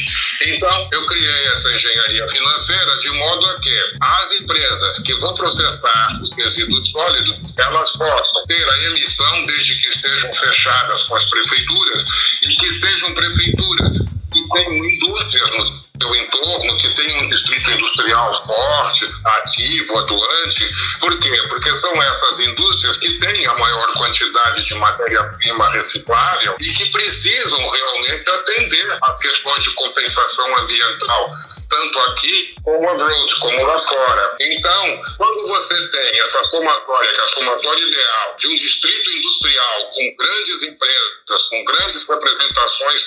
Então, 0.46 0.88
eu 0.92 1.06
criei 1.06 1.46
essa 1.48 1.72
engenharia 1.72 2.26
financeira 2.28 2.98
de 2.98 3.10
modo 3.10 3.46
a 3.46 3.60
que 3.60 3.90
as 4.00 4.32
empresas 4.32 4.98
que 5.02 5.14
vão 5.18 5.34
processar 5.34 6.20
os 6.22 6.34
resíduos 6.34 6.90
sólidos, 6.90 7.52
elas 7.56 7.90
possam 7.90 8.46
ter 8.46 8.68
a 8.68 8.82
emissão 8.84 9.46
desde 9.46 9.74
que 9.76 9.88
estejam 9.88 10.32
fechadas 10.32 11.02
com 11.02 11.16
as 11.16 11.24
prefeituras 11.24 12.04
e 12.42 12.48
que 12.48 12.68
sejam 12.70 13.12
prefeituras 13.14 13.98
que 14.32 14.48
tenham 14.48 14.72
indústrias 14.72 15.50
no 15.50 15.89
seu 16.00 16.16
entorno, 16.16 16.78
que 16.78 16.94
tem 16.94 17.22
um 17.22 17.28
distrito 17.28 17.70
industrial 17.70 18.32
forte, 18.32 19.06
ativo, 19.24 19.98
atuante. 19.98 20.70
Por 20.98 21.18
quê? 21.18 21.42
Porque 21.48 21.70
são 21.72 22.02
essas 22.02 22.40
indústrias 22.40 22.96
que 22.96 23.18
têm 23.18 23.46
a 23.46 23.54
maior 23.54 23.92
quantidade 23.94 24.64
de 24.64 24.74
matéria-prima 24.74 25.70
reciclável 25.70 26.56
e 26.58 26.68
que 26.72 26.86
precisam 26.86 27.68
realmente 27.68 28.30
atender 28.30 28.98
às 29.02 29.18
questões 29.18 29.62
de 29.62 29.70
compensação 29.74 30.58
ambiental, 30.58 31.30
tanto 31.68 31.98
aqui 32.00 32.54
como 32.64 32.90
abroad, 32.90 33.34
como 33.40 33.66
lá 33.66 33.78
fora. 33.78 34.36
Então, 34.40 35.00
quando 35.18 35.46
você 35.46 35.88
tem 35.88 36.20
essa 36.20 36.42
somatória, 36.44 37.12
que 37.12 37.20
é 37.20 37.24
a 37.24 37.26
somatória 37.26 37.82
ideal, 37.84 38.36
de 38.38 38.48
um 38.48 38.56
distrito 38.56 39.10
industrial 39.10 39.86
com 39.88 40.16
grandes 40.18 40.62
empresas, 40.62 41.42
com 41.50 41.64
grandes 41.64 42.08
representações 42.08 43.04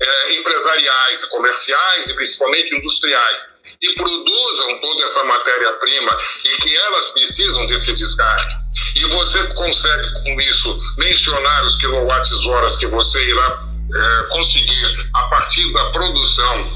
é, 0.00 0.34
empresariais 0.34 1.22
e 1.22 1.28
comerciais 1.28 2.06
e 2.06 2.14
principalmente 2.36 2.76
industriais, 2.76 3.38
que 3.80 3.92
produzam 3.94 4.80
toda 4.80 5.04
essa 5.04 5.24
matéria-prima 5.24 6.16
e 6.44 6.62
que 6.62 6.76
elas 6.76 7.04
precisam 7.10 7.66
desse 7.66 7.94
desgaste. 7.94 8.56
E 8.96 9.04
você 9.06 9.44
consegue 9.54 10.22
com 10.22 10.40
isso 10.40 10.78
mencionar 10.98 11.64
os 11.64 11.76
quilowatts-horas 11.76 12.76
que 12.76 12.86
você 12.86 13.24
irá 13.24 13.62
é, 13.94 14.26
conseguir 14.28 15.08
a 15.14 15.22
partir 15.24 15.72
da 15.72 15.90
produção 15.92 16.72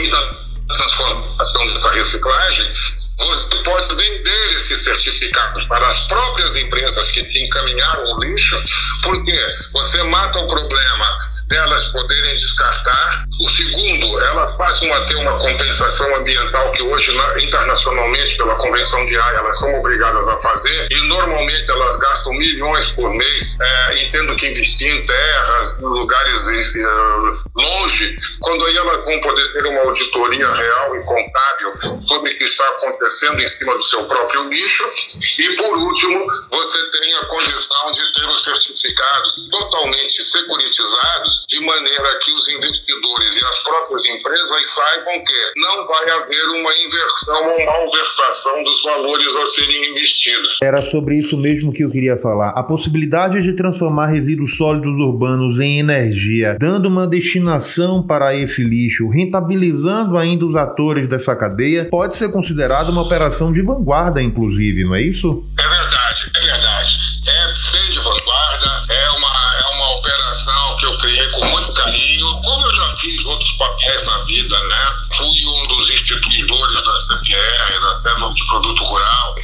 e 0.00 0.08
da 0.08 0.44
transformação 0.74 1.66
dessa 1.68 1.90
reciclagem, 1.92 2.72
você 3.18 3.56
pode 3.62 3.94
vender 3.94 4.56
esses 4.56 4.82
certificados 4.82 5.64
para 5.66 5.86
as 5.86 6.00
próprias 6.08 6.56
empresas 6.56 7.10
que 7.12 7.22
te 7.24 7.38
encaminharam 7.44 8.12
o 8.12 8.24
lixo, 8.24 8.60
porque 9.02 9.38
você 9.72 10.02
mata 10.04 10.38
o 10.40 10.46
problema 10.46 11.33
delas 11.48 11.88
poderem 11.88 12.36
descartar. 12.36 13.24
O 13.40 13.46
segundo, 13.48 14.20
elas 14.20 14.56
passam 14.56 14.92
a 14.94 15.04
ter 15.06 15.16
uma 15.16 15.38
compensação 15.38 16.16
ambiental 16.16 16.70
que 16.72 16.82
hoje, 16.82 17.12
internacionalmente, 17.42 18.36
pela 18.36 18.54
Convenção 18.56 19.04
de 19.04 19.16
Haia, 19.16 19.36
elas 19.38 19.58
são 19.58 19.74
obrigadas 19.78 20.28
a 20.28 20.40
fazer 20.40 20.88
e 20.90 21.08
normalmente 21.08 21.70
elas 21.70 21.98
gastam 21.98 22.32
milhões 22.34 22.84
por 22.90 23.12
mês 23.12 23.56
é, 23.60 23.96
e 23.96 24.10
tendo 24.10 24.36
que 24.36 24.46
investir 24.46 24.88
em 24.88 25.04
terras, 25.04 25.80
lugares 25.80 26.44
longe, 27.54 28.14
quando 28.40 28.64
aí 28.66 28.76
elas 28.76 29.04
vão 29.04 29.20
poder 29.20 29.52
ter 29.52 29.66
uma 29.66 29.80
auditoria 29.80 30.52
real 30.52 30.96
e 30.96 31.02
contábil 31.04 32.02
sobre 32.02 32.32
o 32.32 32.38
que 32.38 32.44
está 32.44 32.68
acontecendo 32.68 33.40
em 33.40 33.46
cima 33.46 33.74
do 33.74 33.82
seu 33.82 34.04
próprio 34.04 34.48
lixo. 34.48 34.84
E 35.38 35.56
por 35.56 35.76
último, 35.76 36.26
você 36.50 36.90
tem 36.90 37.14
a 37.16 37.26
condição 37.26 37.92
de 37.92 38.12
ter 38.12 38.28
os 38.28 38.44
certificados 38.44 39.34
totalmente 39.50 40.22
securitizados 40.22 41.33
de 41.48 41.60
maneira 41.60 42.18
que 42.22 42.32
os 42.32 42.48
investidores 42.48 43.36
e 43.36 43.44
as 43.44 43.58
próprias 43.62 44.04
empresas 44.06 44.66
saibam 44.74 45.24
que 45.24 45.60
não 45.60 45.82
vai 45.84 46.10
haver 46.10 46.44
uma 46.60 46.70
inversão 46.86 47.52
ou 47.52 47.66
malversação 47.66 48.62
dos 48.62 48.82
valores 48.82 49.36
a 49.36 49.46
serem 49.46 49.90
investidos. 49.90 50.58
Era 50.62 50.82
sobre 50.82 51.16
isso 51.16 51.36
mesmo 51.36 51.72
que 51.72 51.84
eu 51.84 51.90
queria 51.90 52.18
falar. 52.18 52.50
A 52.50 52.62
possibilidade 52.62 53.42
de 53.42 53.54
transformar 53.56 54.06
resíduos 54.06 54.56
sólidos 54.56 54.94
urbanos 54.98 55.58
em 55.60 55.78
energia, 55.78 56.56
dando 56.58 56.86
uma 56.86 57.06
destinação 57.06 58.02
para 58.02 58.34
esse 58.34 58.62
lixo, 58.62 59.08
rentabilizando 59.08 60.16
ainda 60.16 60.46
os 60.46 60.56
atores 60.56 61.08
dessa 61.08 61.34
cadeia, 61.34 61.88
pode 61.90 62.16
ser 62.16 62.30
considerada 62.30 62.90
uma 62.90 63.02
operação 63.02 63.52
de 63.52 63.62
vanguarda, 63.62 64.22
inclusive, 64.22 64.84
não 64.84 64.94
é 64.94 65.02
isso? 65.02 65.44
É 65.58 65.73
vida, 74.34 74.58
né? 74.64 75.06
Fui 75.16 75.46
um 75.46 75.62
dos 75.68 75.90
instituidores 75.90 76.82
da 76.82 77.00
CPR, 77.00 77.80
da 77.80 77.94
Cédula 77.94 78.34
de 78.34 78.44
Produto 78.46 78.82
Rural. 78.82 79.34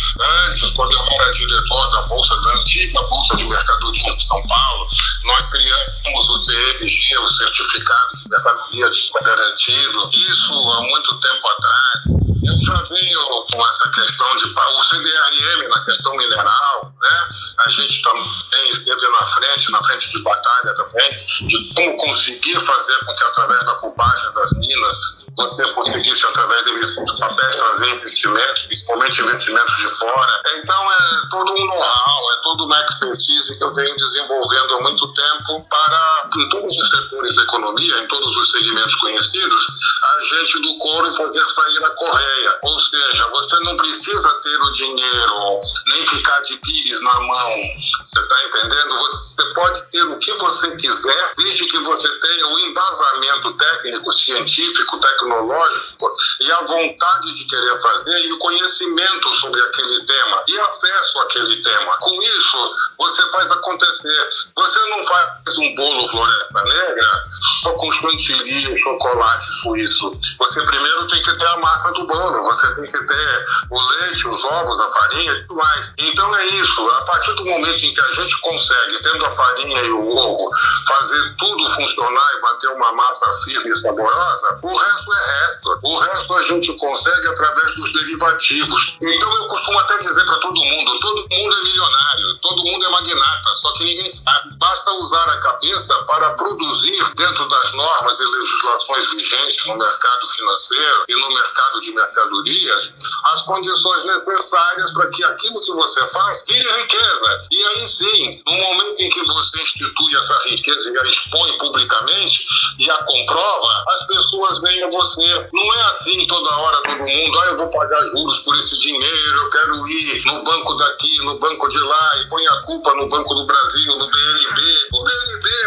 Antes, 0.48 0.70
quando 0.72 0.92
eu 0.92 1.07
era 1.12 1.31
diretor 1.31 1.90
da 1.90 2.03
Bolsa, 2.03 2.35
da 2.40 2.53
antiga 2.59 3.00
Bolsa 3.03 3.37
de 3.37 3.44
Mercadoria 3.44 4.11
de 4.11 4.26
São 4.26 4.42
Paulo, 4.48 4.87
nós 5.24 5.46
criamos 5.46 6.29
o 6.29 6.46
CMG, 6.46 7.18
o 7.18 7.29
Certificado 7.29 8.16
de 8.18 8.29
Mercadoria 8.31 8.90
Garantido. 9.22 10.11
Isso 10.12 10.70
há 10.70 10.81
muito 10.81 11.20
tempo 11.20 11.48
atrás. 11.48 12.20
Eu 12.42 12.59
já 12.66 12.83
venho 12.83 13.46
com 13.53 13.66
essa 13.66 13.90
questão 13.90 14.37
de 14.37 14.46
o 14.46 14.83
CDRM 14.83 15.68
na 15.68 15.85
questão 15.85 16.16
mineral, 16.16 16.89
né? 17.00 17.28
A 17.66 17.68
gente 17.70 18.02
também 18.02 18.70
esteve 18.70 19.08
na 19.08 19.26
frente, 19.26 19.70
na 19.72 19.82
frente 19.84 20.10
de 20.10 20.22
batalha 20.22 20.74
também, 20.74 21.26
de 21.46 21.74
como 21.74 21.96
conseguir 21.96 22.60
fazer 22.60 22.98
com 23.06 23.14
que 23.14 23.24
através 23.24 23.64
da 23.64 23.74
cubagem 23.74 24.32
das 24.32 24.52
minas 24.52 25.20
você 25.36 25.66
conseguisse, 25.72 26.26
através 26.26 26.64
de 26.64 26.70
papéis, 27.18 27.56
trazer 27.56 27.94
investimentos, 27.94 28.62
principalmente 28.66 29.20
investimentos 29.22 29.76
de 29.76 29.88
fora. 29.98 30.42
Então, 30.56 30.92
é 30.92 30.98
todo 31.30 31.52
um 31.52 31.66
know-how, 31.66 32.32
é 32.32 32.42
toda 32.42 32.64
uma 32.64 32.80
expertise 32.80 33.56
que 33.56 33.64
eu 33.64 33.74
venho 33.74 33.96
desenvolvendo 33.96 34.74
há 34.74 34.80
muito 34.82 35.12
tempo 35.12 35.66
para, 35.68 36.30
em 36.36 36.48
todos 36.48 36.70
os 36.70 36.90
setores 36.90 37.34
da 37.36 37.42
economia, 37.42 37.98
em 37.98 38.08
todos 38.08 38.36
os 38.36 38.50
segmentos 38.50 38.94
conhecidos, 38.96 39.66
a 40.02 40.34
gente 40.34 40.60
do 40.62 40.78
couro 40.78 41.10
fazer 41.12 41.44
sair 41.44 41.84
a 41.84 41.90
correia. 41.90 42.58
Ou 42.62 42.78
seja, 42.78 43.26
você 43.28 43.60
não 43.60 43.76
precisa 43.76 44.30
ter 44.42 44.56
o 44.56 44.72
dinheiro, 44.72 45.60
nem 45.86 46.06
ficar 46.06 46.40
de 46.42 46.56
na 47.00 47.20
mão. 47.20 47.90
Você 48.07 48.20
está 48.20 48.44
entendendo? 48.44 48.98
Você 48.98 49.55
pode 49.55 49.83
ter 49.90 50.03
o 50.03 50.18
que 50.18 50.33
você 50.35 50.76
quiser, 50.76 51.35
desde 51.37 51.64
que 51.66 51.79
você 51.79 52.09
tenha 52.09 52.46
o 52.48 52.59
embasamento 52.61 53.53
técnico, 53.55 54.12
científico, 54.12 54.98
tecnológico 54.98 56.11
e 56.40 56.53
a 56.53 56.61
vontade 56.62 57.33
de 57.35 57.44
querer 57.44 57.81
fazer 57.81 58.26
e 58.26 58.33
o 58.33 58.38
conhecimento 58.38 59.29
sobre 59.40 59.61
aquele 59.61 60.05
tema 60.05 60.42
e 60.48 60.59
acesso 60.59 61.18
àquele 61.20 61.62
tema. 61.62 61.96
Com 61.98 62.22
isso, 62.22 62.74
você 62.98 63.22
faz 63.31 63.50
acontecer. 63.50 64.31
Você 64.57 64.79
não 64.90 65.05
faz 65.05 65.59
um 65.59 65.74
bolo 65.74 66.09
floresta 66.09 66.62
negra 66.64 67.24
com 67.62 67.92
chantilly, 67.92 68.79
chocolate 68.79 69.53
suíço. 69.62 70.18
Você 70.38 70.64
primeiro 70.64 71.09
tem 71.09 71.22
que 71.22 71.38
ter 71.38 71.46
a 71.46 71.57
massa 71.59 71.92
do 71.92 72.07
bolo, 72.07 72.42
você 72.42 72.74
tem 72.74 72.87
que 72.87 73.07
ter 73.07 73.46
o 73.70 73.81
leite, 73.81 74.26
os 74.26 74.44
ovos, 74.44 74.79
a 74.79 74.90
farinha 74.90 75.33
e 75.33 75.46
tudo 75.46 75.57
mais. 75.57 75.94
Então 75.98 76.37
é 76.37 76.46
isso. 76.46 76.90
A 76.90 77.05
partir 77.05 77.35
do 77.35 77.44
momento 77.46 77.85
em 77.85 77.92
que 77.92 78.00
a 78.00 78.14
gente 78.14 78.40
consegue, 78.40 79.03
tendo 79.03 79.26
a 79.26 79.31
farinha 79.31 79.83
e 79.83 79.90
o 79.92 80.14
ovo, 80.14 80.50
fazer 80.87 81.35
tudo 81.38 81.70
funcionar 81.72 82.29
e 82.37 82.40
bater 82.40 82.68
uma 82.70 82.92
massa 82.92 83.33
firme 83.44 83.70
e 83.70 83.76
saborosa, 83.81 84.61
o 84.62 84.76
resto 84.76 85.12
é 85.12 85.31
resto. 85.31 85.81
O 85.83 85.98
resto 85.98 86.35
a 86.35 86.42
gente 86.42 86.76
consegue 86.76 87.29
através 87.29 87.74
dos 87.74 87.92
derivativos. 87.92 88.96
Então 89.00 89.35
eu 89.35 89.48
costumo 89.48 89.79
até 89.79 89.98
dizer 89.98 90.24
para 90.24 90.38
todo 90.38 90.55
mundo: 90.55 91.00
todo 91.00 91.26
mundo 91.31 91.57
é 91.57 91.62
milionário, 91.62 92.38
todo 92.42 92.64
mundo 92.64 92.87
é 92.87 92.90
magnata, 92.90 93.50
só 93.61 93.72
que 93.72 93.85
ninguém 93.85 94.12
sabe. 94.12 94.57
Basta 94.59 94.90
usar 94.90 95.29
a 95.31 95.40
cabeça 95.40 95.94
para 96.05 96.31
produzir 96.31 97.14
dentro 97.31 97.49
das 97.49 97.73
normas 97.73 98.19
e 98.19 98.25
legislações 98.25 99.11
vigentes 99.11 99.66
no 99.66 99.77
mercado 99.77 100.29
financeiro 100.35 101.05
e 101.09 101.14
no 101.14 101.29
mercado 101.33 101.81
de 101.81 101.93
mercadorias 101.93 102.90
as 103.25 103.43
condições 103.43 104.05
necessárias 104.05 104.93
para 104.93 105.11
que 105.11 105.25
aquilo 105.25 105.61
que 105.61 105.73
você 105.73 106.07
faz 106.09 106.45
vire 106.49 106.83
riqueza. 106.83 107.47
E 107.51 107.64
aí 107.64 107.88
sim, 107.88 108.43
no 108.47 108.57
momento 108.57 109.01
em 109.01 109.11
que 109.11 109.25
você 109.25 109.61
institui 109.61 110.16
essa 110.16 110.38
riqueza 110.49 110.90
e 110.90 110.99
a 110.99 111.11
expõe 111.11 111.59
publicamente 111.59 112.45
e 112.79 112.90
a 112.90 112.99
comprova, 113.05 113.85
as 113.88 114.07
pessoas 114.07 114.61
veem 114.62 114.90
você. 114.90 115.49
Não 115.53 115.75
é 115.75 115.81
assim 115.83 116.27
toda 116.27 116.57
hora 116.57 116.83
todo 116.83 117.07
mundo, 117.07 117.38
ah, 117.40 117.47
eu 117.47 117.57
vou 117.59 117.71
pagar 117.71 118.03
juros 118.16 118.38
por 118.40 118.57
esse 118.57 118.79
dinheiro, 118.79 119.38
eu 119.38 119.51
quero 119.51 119.88
ir 119.88 120.25
no 120.27 120.43
banco 120.43 120.75
daqui, 120.75 121.19
no 121.23 121.38
banco 121.38 121.69
de 121.69 121.79
lá 121.79 122.11
e 122.21 122.29
põe 122.29 122.47
a 122.47 122.62
culpa 122.62 122.95
no 122.95 123.09
Banco 123.09 123.35
do 123.35 123.47
Brasil, 123.47 123.97
no 123.97 124.11
BNB. 124.11 124.88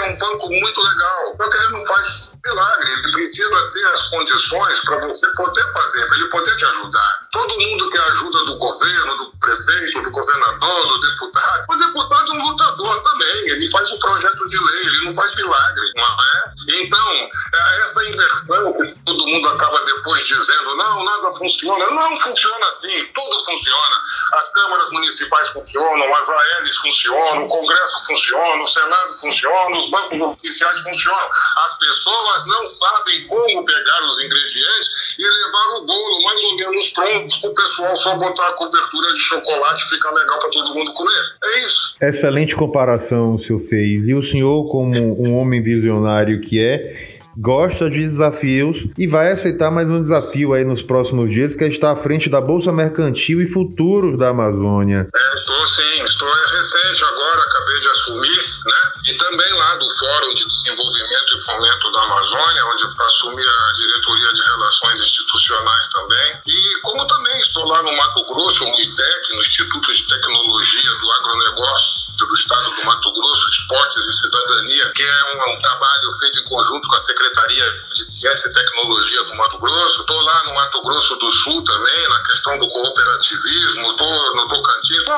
Um 0.06 0.18
banco 0.18 0.50
muito 0.50 0.82
legal, 0.82 1.36
só 1.38 1.50
que 1.50 1.58
ele 1.58 1.70
não 1.72 1.86
faz 1.86 2.33
milagre. 2.46 2.92
Ele 2.92 3.12
precisa 3.12 3.72
ter 3.72 3.86
as 3.86 4.10
condições 4.10 4.80
para 4.82 5.00
você 5.00 5.28
poder 5.36 5.74
fazer, 5.74 6.08
para 6.08 6.16
ele 6.18 6.30
poder 6.30 6.58
te 6.58 6.66
ajudar. 6.66 7.28
Todo 7.32 7.60
mundo 7.60 7.90
que 7.90 7.98
ajuda 7.98 8.46
do 8.46 8.60
governo, 8.60 9.18
do 9.18 9.32
prefeito, 9.40 10.02
do 10.02 10.12
governador, 10.12 10.88
do 10.88 11.00
deputado, 11.00 11.66
o 11.70 11.76
deputado 11.76 12.32
é 12.32 12.36
um 12.36 12.50
lutador 12.50 13.04
também. 13.04 13.50
Ele 13.50 13.72
faz 13.72 13.90
um 13.92 14.00
projeto 14.00 14.48
de 14.48 14.58
lei, 14.58 14.86
ele 14.86 15.06
não 15.06 15.16
faz 15.16 15.34
milagre, 15.36 15.92
não 15.96 16.06
é? 16.06 16.54
Então, 16.82 17.30
é 17.54 17.78
essa 17.80 18.06
inversão 18.06 18.74
que 18.74 19.00
todo 19.06 19.28
mundo 19.28 19.50
acaba 19.50 19.84
depois 19.86 20.26
dizendo, 20.26 20.76
não, 20.76 21.04
nada 21.04 21.32
funciona. 21.34 21.90
Não 21.92 22.18
funciona 22.18 22.66
assim, 22.68 23.06
tudo 23.14 23.46
funciona. 23.46 24.02
As 24.34 24.52
câmaras 24.54 24.90
municipais 24.92 25.50
funcionam, 25.50 26.16
as 26.16 26.30
ALs 26.30 26.78
funcionam, 26.78 27.46
o 27.46 27.48
Congresso 27.48 28.06
funciona, 28.08 28.62
o 28.62 28.66
Senado 28.66 29.20
funciona, 29.20 29.78
os 29.78 29.90
bancos 29.90 30.22
oficiais 30.22 30.82
funcionam. 30.82 31.30
As 31.66 31.78
pessoas 31.78 32.33
não 32.48 32.68
sabem 32.68 33.28
como 33.28 33.66
pegar 33.66 34.08
os 34.08 34.20
ingredientes 34.20 35.16
e 35.20 35.24
levar 35.24 35.78
o 35.78 35.86
bolo 35.86 36.24
mais 36.24 36.42
ou 36.44 36.56
menos 36.56 36.90
pronto 36.90 37.42
para 37.42 37.50
o 37.50 37.54
pessoal 37.54 37.96
só 37.98 38.18
botar 38.18 38.48
a 38.48 38.54
cobertura 38.54 39.14
de 39.14 39.20
chocolate 39.20 39.84
e 39.86 39.90
ficar 39.90 40.12
legal 40.12 40.40
para 40.40 40.50
todo 40.50 40.74
mundo 40.74 40.94
comer. 40.94 41.24
É 41.44 41.58
isso. 41.58 41.96
Excelente 42.02 42.56
comparação 42.56 43.36
o 43.36 43.40
senhor 43.40 43.60
fez. 43.60 44.08
E 44.08 44.14
o 44.14 44.24
senhor, 44.24 44.70
como 44.70 44.98
um 45.22 45.36
homem 45.38 45.62
visionário 45.62 46.42
que 46.42 46.60
é, 46.60 47.20
gosta 47.38 47.90
de 47.90 48.08
desafios 48.08 48.78
e 48.98 49.08
vai 49.08 49.32
aceitar 49.32 49.72
mais 49.72 49.88
um 49.88 50.02
desafio 50.02 50.54
aí 50.54 50.64
nos 50.64 50.84
próximos 50.84 51.32
dias, 51.32 51.56
que 51.56 51.64
é 51.64 51.68
estar 51.68 51.92
à 51.92 51.96
frente 51.96 52.30
da 52.30 52.40
Bolsa 52.40 52.72
Mercantil 52.72 53.42
e 53.42 53.48
Futuros 53.48 54.18
da 54.18 54.30
Amazônia. 54.30 55.08
É, 55.14 55.36
estou 55.36 55.66
sim, 55.68 56.04
estou 56.04 56.28
recente 56.28 57.04
agora, 57.04 57.42
acabei 57.42 57.80
de 57.80 57.88
assumir, 57.90 58.44
né? 58.66 59.03
E 59.14 59.18
também 59.18 59.54
lá 59.54 59.76
do 59.76 59.88
Fórum 60.00 60.34
de 60.34 60.44
Desenvolvimento 60.48 61.38
e 61.38 61.46
Fomento 61.46 61.92
da 61.92 62.02
Amazônia, 62.02 62.66
onde 62.66 62.84
assumi 63.00 63.46
a 63.46 63.74
diretoria 63.74 64.34
de 64.34 64.42
relações 64.42 65.00
institucionais 65.02 65.88
também. 65.90 66.42
E 66.48 66.82
como 66.82 67.06
também 67.06 67.40
estou 67.40 67.64
lá 67.68 67.84
no 67.84 67.96
Mato 67.96 68.26
Grosso, 68.26 68.66
no 68.66 68.80
ITEC, 68.80 69.36
no 69.36 69.40
Instituto 69.42 69.94
de 69.94 70.08
Tecnologia 70.08 70.92
do 71.00 71.12
Agronegócio 71.12 72.04
do 72.18 72.34
Estado 72.34 72.70
do 72.72 72.86
Mato 72.86 73.12
Grosso, 73.12 73.50
Esportes 73.50 74.04
e 74.04 74.14
Cidadania, 74.14 74.92
que 74.92 75.04
é 75.04 75.24
um, 75.36 75.54
um 75.54 75.60
trabalho 75.60 76.12
feito 76.20 76.40
em 76.40 76.44
conjunto 76.44 76.88
com 76.88 76.96
a 76.96 77.04
Secretaria 77.04 77.86
de 77.94 78.04
Ciência 78.04 78.50
e 78.50 78.54
Tecnologia 78.54 79.24
do 79.24 79.36
Mato 79.36 79.60
Grosso. 79.60 80.02
Estou 80.02 80.22
lá 80.22 80.44
no 80.46 80.56
Mato 80.56 80.82
Grosso 80.82 81.16
do 81.18 81.30
Sul 81.30 81.64
também, 81.64 82.10
na 82.10 82.24
questão 82.24 82.58
do 82.58 82.68
cooperativismo, 82.68 83.92
estou 83.92 84.36
no 84.36 84.48
Tocantins, 84.48 84.98
estou 84.98 85.16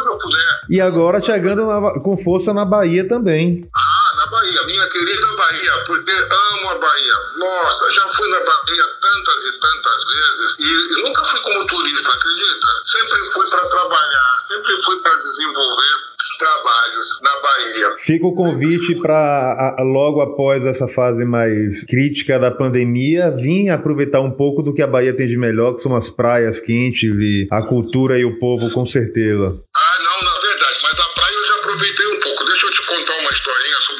onde 0.00 0.08
eu 0.08 0.18
puder. 0.18 0.60
E 0.70 0.80
agora 0.80 1.20
chegando 1.20 1.66
na, 1.66 2.00
com 2.00 2.16
força 2.16 2.52
na 2.54 2.64
Bahia 2.64 3.06
também. 3.06 3.68
Ah, 3.74 4.16
na 4.16 4.26
Bahia, 4.30 4.66
minha 4.66 4.88
querida 4.88 5.32
Bahia, 5.36 5.84
porque 5.86 6.12
amo 6.12 6.70
a 6.70 6.78
Bahia. 6.78 7.14
Nossa, 7.38 7.94
já 7.94 8.08
fui 8.08 8.28
na 8.28 8.40
Bahia 8.40 8.84
tantas 9.00 9.44
e 9.44 9.52
tantas 9.60 10.04
vezes 10.04 10.50
e 10.58 11.02
nunca 11.02 11.24
fui 11.24 11.40
como 11.40 11.66
turista, 11.66 12.08
acredita? 12.08 12.66
Sempre 12.84 13.20
fui 13.32 13.50
para 13.50 13.68
trabalhar, 13.68 14.38
sempre 14.48 14.82
fui 14.82 14.96
para 15.02 15.16
desenvolver 15.16 16.10
trabalhos 16.40 17.20
na 17.22 17.40
Bahia. 17.40 17.96
Fica 17.98 18.26
o 18.26 18.32
convite 18.32 18.94
para, 19.02 19.76
logo 19.80 20.22
após 20.22 20.64
essa 20.64 20.88
fase 20.88 21.24
mais 21.24 21.84
crítica 21.84 22.38
da 22.38 22.50
pandemia, 22.50 23.30
vir 23.30 23.68
aproveitar 23.68 24.20
um 24.20 24.30
pouco 24.30 24.62
do 24.62 24.72
que 24.72 24.80
a 24.80 24.86
Bahia 24.86 25.12
tem 25.12 25.28
de 25.28 25.36
melhor, 25.36 25.74
que 25.74 25.82
são 25.82 25.94
as 25.94 26.08
praias 26.08 26.58
quentes 26.58 27.14
e 27.14 27.46
a 27.50 27.62
cultura 27.62 28.18
e 28.18 28.24
o 28.24 28.38
povo, 28.38 28.70
com 28.72 28.86
certeza. 28.86 29.48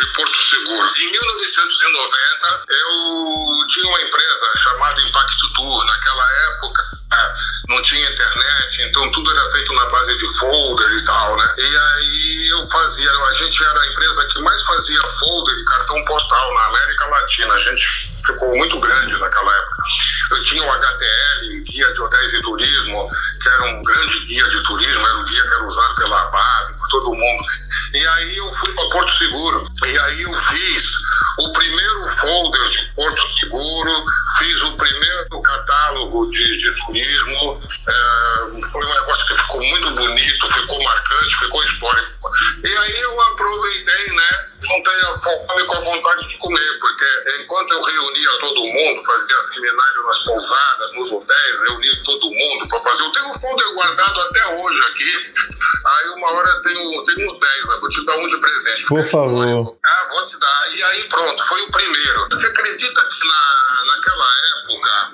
Porto 0.06 0.42
Seguro. 0.48 0.92
Em 0.96 1.10
1990, 1.10 2.64
eu 2.68 3.66
tinha 3.68 3.88
uma 3.88 4.02
empresa 4.02 4.52
chamada 4.62 5.00
Impacto 5.02 5.52
Tour. 5.54 5.84
Naquela 5.84 6.26
época, 6.54 7.00
não 7.68 7.82
tinha 7.82 8.10
internet, 8.10 8.82
então 8.82 9.10
tudo 9.10 9.30
era 9.30 9.50
feito 9.52 9.72
na 9.74 9.86
base 9.86 10.16
de 10.16 10.38
folder 10.38 10.90
e 10.92 11.04
tal, 11.04 11.36
né? 11.36 11.54
E 11.58 11.76
aí 11.76 12.48
eu 12.48 12.68
fazia, 12.68 13.10
a 13.10 13.34
gente 13.34 13.64
era 13.64 13.80
a 13.80 13.86
empresa 13.86 14.26
que 14.26 14.40
mais 14.42 14.62
fazia 14.62 15.00
folder 15.18 15.56
de 15.56 15.64
cartão 15.64 16.04
postal 16.04 16.54
na 16.54 16.66
América 16.66 17.06
Latina. 17.06 17.54
A 17.54 17.58
gente 17.58 18.12
ficou 18.26 18.48
muito 18.56 18.78
grande 18.80 19.16
ficou 41.40 41.62
histórico. 41.64 42.30
E 42.64 42.68
aí 42.68 43.00
eu 43.00 43.20
aproveitei, 43.22 44.12
né? 44.14 44.30
Juntei 44.60 45.00
a 45.02 45.18
fome 45.18 45.64
com 45.66 45.76
a 45.76 45.80
vontade 45.80 46.28
de 46.28 46.38
comer, 46.38 46.78
porque 46.78 47.04
enquanto 47.40 47.72
eu 47.72 47.82
reunia 47.82 48.38
todo 48.38 48.60
mundo, 48.60 49.02
fazia 49.02 49.40
seminário 49.52 50.04
nas 50.04 50.18
pousadas, 50.18 50.92
nos 50.94 51.12
hotéis, 51.12 51.60
reunia 51.68 52.02
todo 52.04 52.30
mundo 52.30 52.68
para 52.68 52.80
fazer. 52.80 53.02
Eu 53.02 53.12
tenho 53.12 53.30
um 53.30 53.40
folder 53.40 53.74
guardado 53.74 54.20
até 54.20 54.46
hoje 54.56 54.82
aqui. 54.90 55.32
Aí 55.86 56.08
uma 56.16 56.30
hora 56.32 56.62
tenho, 56.62 57.04
tenho 57.04 57.26
uns 57.26 57.38
10, 57.38 57.66
né? 57.66 57.78
vou 57.80 57.88
te 57.88 58.04
dar 58.04 58.16
um 58.16 58.26
de 58.26 58.36
presente. 58.38 58.86
Por 58.86 59.08
favor. 59.08 59.78
Ah, 59.84 60.08
vou 60.10 60.26
te 60.26 60.38
dar. 60.38 60.74
E 60.76 60.82
aí 60.82 61.04
pronto, 61.08 61.48
foi 61.48 61.62
o 61.62 61.70
primeiro. 61.72 62.28
Você 62.30 62.46
acredita 62.46 63.02
que 63.08 63.26
na, 63.26 63.84
na 63.86 64.00
naquela 64.00 64.26
época, 64.58 65.12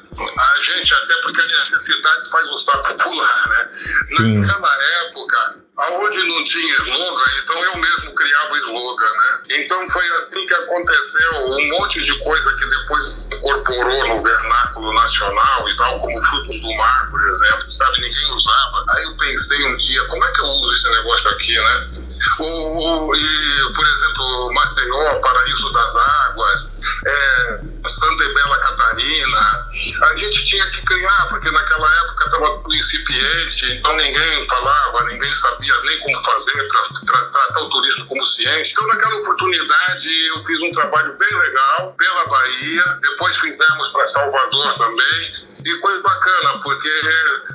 gente, 0.86 0.94
até 0.94 1.14
porque 1.20 1.40
a 1.40 1.46
necessidade 1.46 2.30
faz 2.30 2.46
o 2.46 2.58
sapo 2.58 2.94
pular, 2.96 3.48
né? 3.48 3.68
Sim. 3.70 4.38
Naquela 4.38 4.84
época, 5.02 5.62
aonde 5.78 6.24
não 6.24 6.44
tinha 6.44 6.74
slogan, 6.74 7.30
então 7.42 7.64
eu 7.64 7.76
mesmo 7.78 8.14
criava 8.14 8.56
slogan, 8.56 9.04
né? 9.04 9.42
Então 9.50 9.88
foi 9.88 10.08
assim 10.10 10.46
que 10.46 10.54
aconteceu 10.54 11.32
um 11.46 11.68
monte 11.68 12.02
de 12.02 12.18
coisa 12.18 12.56
que 12.56 12.66
depois 12.66 13.28
incorporou 13.32 14.08
no 14.08 14.22
vernáculo 14.22 14.94
nacional 14.94 15.68
e 15.68 15.76
tal, 15.76 15.98
como 15.98 16.24
frutos 16.24 16.60
do 16.60 16.76
mar, 16.76 17.10
por 17.10 17.20
exemplo, 17.20 17.72
sabe? 17.72 18.00
Ninguém 18.00 18.32
usava. 18.32 18.84
Aí 18.90 19.04
eu 19.04 19.16
pensei 19.16 19.64
um 19.64 19.76
dia, 19.76 20.04
como 20.06 20.24
é 20.24 20.32
que 20.32 20.40
eu 20.40 20.46
uso 20.46 20.72
esse 20.72 20.90
negócio 20.90 21.30
aqui, 21.30 21.54
né? 21.54 22.05
O, 22.38 23.08
o, 23.08 23.14
e, 23.14 23.72
por 23.74 23.86
exemplo, 23.86 24.52
Maceió, 24.54 25.20
Paraíso 25.20 25.70
das 25.70 25.96
Águas, 25.96 26.70
é, 27.06 27.60
Santa 27.88 28.24
e 28.24 28.34
Bela 28.34 28.58
Catarina. 28.58 29.66
A 30.02 30.16
gente 30.16 30.44
tinha 30.44 30.66
que 30.70 30.82
criar, 30.82 31.26
porque 31.28 31.50
naquela 31.50 31.88
época 32.02 32.24
estava 32.24 32.58
tudo 32.62 32.74
incipiente, 32.74 33.72
então 33.74 33.96
ninguém 33.96 34.48
falava, 34.48 35.04
ninguém 35.04 35.34
sabia 35.34 35.74
nem 35.82 35.98
como 36.00 36.22
fazer 36.22 36.68
para 36.68 36.80
tra 37.06 37.24
tratar 37.30 37.60
o 37.60 37.68
turismo 37.68 38.06
como 38.06 38.22
ciência. 38.22 38.72
Então, 38.72 38.86
naquela 38.86 39.16
oportunidade, 39.16 40.26
eu 40.28 40.38
fiz 40.38 40.60
um 40.60 40.70
trabalho 40.72 41.16
bem 41.18 41.38
legal 41.38 41.94
pela 41.96 42.26
Bahia, 42.26 42.84
depois 43.00 43.36
fizemos 43.36 43.88
para 43.90 44.04
Salvador 44.06 44.74
também. 44.78 45.46
E 45.64 45.72
foi 45.80 46.00
bacana, 46.00 46.58
porque 46.62 46.88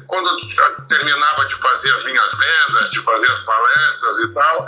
quando 0.06 0.28
eu 0.28 0.88
terminava 0.88 1.46
de 1.46 1.56
fazer 1.56 1.94
as 1.94 2.04
minhas 2.04 2.30
vendas, 2.38 2.90
de 2.92 3.02
fazer 3.02 3.32
as 3.32 3.40
palestras 3.40 3.81
e 4.24 4.34
tal, 4.34 4.66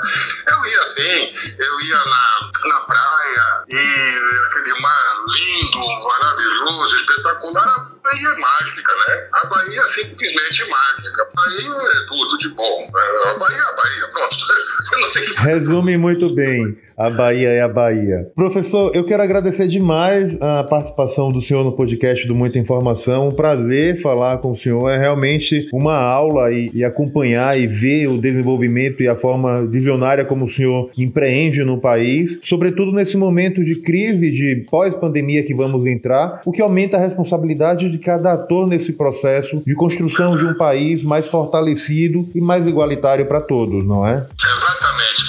eu 0.47 0.65
ia 0.71 0.79
assim, 0.81 1.31
eu 1.59 1.81
ia 1.81 1.97
na, 1.97 2.51
na 2.69 2.79
praia 2.81 3.63
e 3.69 4.17
aquele 4.45 4.81
mar 4.81 5.15
lindo, 5.27 5.79
maravilhoso, 6.03 6.62
espetacular 6.95 7.93
Bahia 8.03 8.27
é 8.27 8.39
mágica, 8.41 8.91
né? 8.91 9.29
A 9.31 9.47
Bahia 9.47 9.79
é 9.79 9.83
simplesmente 9.83 10.69
mágica. 10.69 11.21
A 11.21 11.29
Bahia 11.33 11.71
é 11.71 12.05
tudo 12.05 12.37
de 12.37 12.49
bom. 12.49 12.91
A 12.93 13.39
Bahia 13.39 13.57
é 13.57 13.71
a 13.71 13.75
Bahia, 13.75 14.09
pronto. 14.11 14.35
Você 14.83 14.95
não 14.97 15.11
tem 15.11 15.23
que... 15.23 15.41
Resume 15.41 15.97
muito 15.97 16.35
bem. 16.35 16.77
A 16.97 17.09
Bahia 17.09 17.49
é 17.49 17.61
a 17.61 17.69
Bahia. 17.69 18.29
Professor, 18.35 18.93
eu 18.93 19.05
quero 19.05 19.23
agradecer 19.23 19.67
demais 19.67 20.35
a 20.41 20.65
participação 20.65 21.31
do 21.31 21.41
senhor 21.41 21.63
no 21.63 21.71
podcast 21.71 22.27
do 22.27 22.35
Muita 22.35 22.59
Informação. 22.59 23.29
Um 23.29 23.35
prazer 23.35 24.01
falar 24.01 24.39
com 24.39 24.51
o 24.51 24.57
senhor. 24.57 24.89
É 24.89 24.97
realmente 24.97 25.69
uma 25.71 25.95
aula 25.95 26.51
e, 26.51 26.69
e 26.73 26.83
acompanhar 26.83 27.57
e 27.57 27.67
ver 27.67 28.07
o 28.07 28.19
desenvolvimento 28.19 29.01
e 29.01 29.07
a 29.07 29.15
forma 29.15 29.65
visionária 29.65 30.25
como 30.25 30.45
o 30.45 30.51
senhor 30.51 30.91
empreende 30.97 31.63
no 31.63 31.79
país, 31.79 32.39
sobretudo 32.43 32.91
nesse 32.91 33.15
momento 33.15 33.63
de 33.63 33.81
crise, 33.81 34.29
de 34.29 34.65
pós-pandemia 34.69 35.43
que 35.43 35.53
vamos 35.53 35.85
entrar, 35.87 36.41
o 36.45 36.51
que 36.51 36.61
aumenta 36.63 36.97
a 36.97 36.99
responsabilidade 36.99 37.89
de 37.89 37.97
cada 37.99 38.33
ator 38.33 38.67
nesse 38.67 38.93
processo 38.93 39.61
de 39.65 39.75
construção 39.75 40.35
de 40.35 40.45
um 40.45 40.55
país 40.55 41.03
mais 41.03 41.27
fortalecido 41.27 42.29
e 42.33 42.41
mais 42.41 42.65
igualitário 42.65 43.25
para 43.25 43.41
todos, 43.41 43.85
não 43.85 44.05
é? 44.05 44.15
Exatamente. 44.15 45.23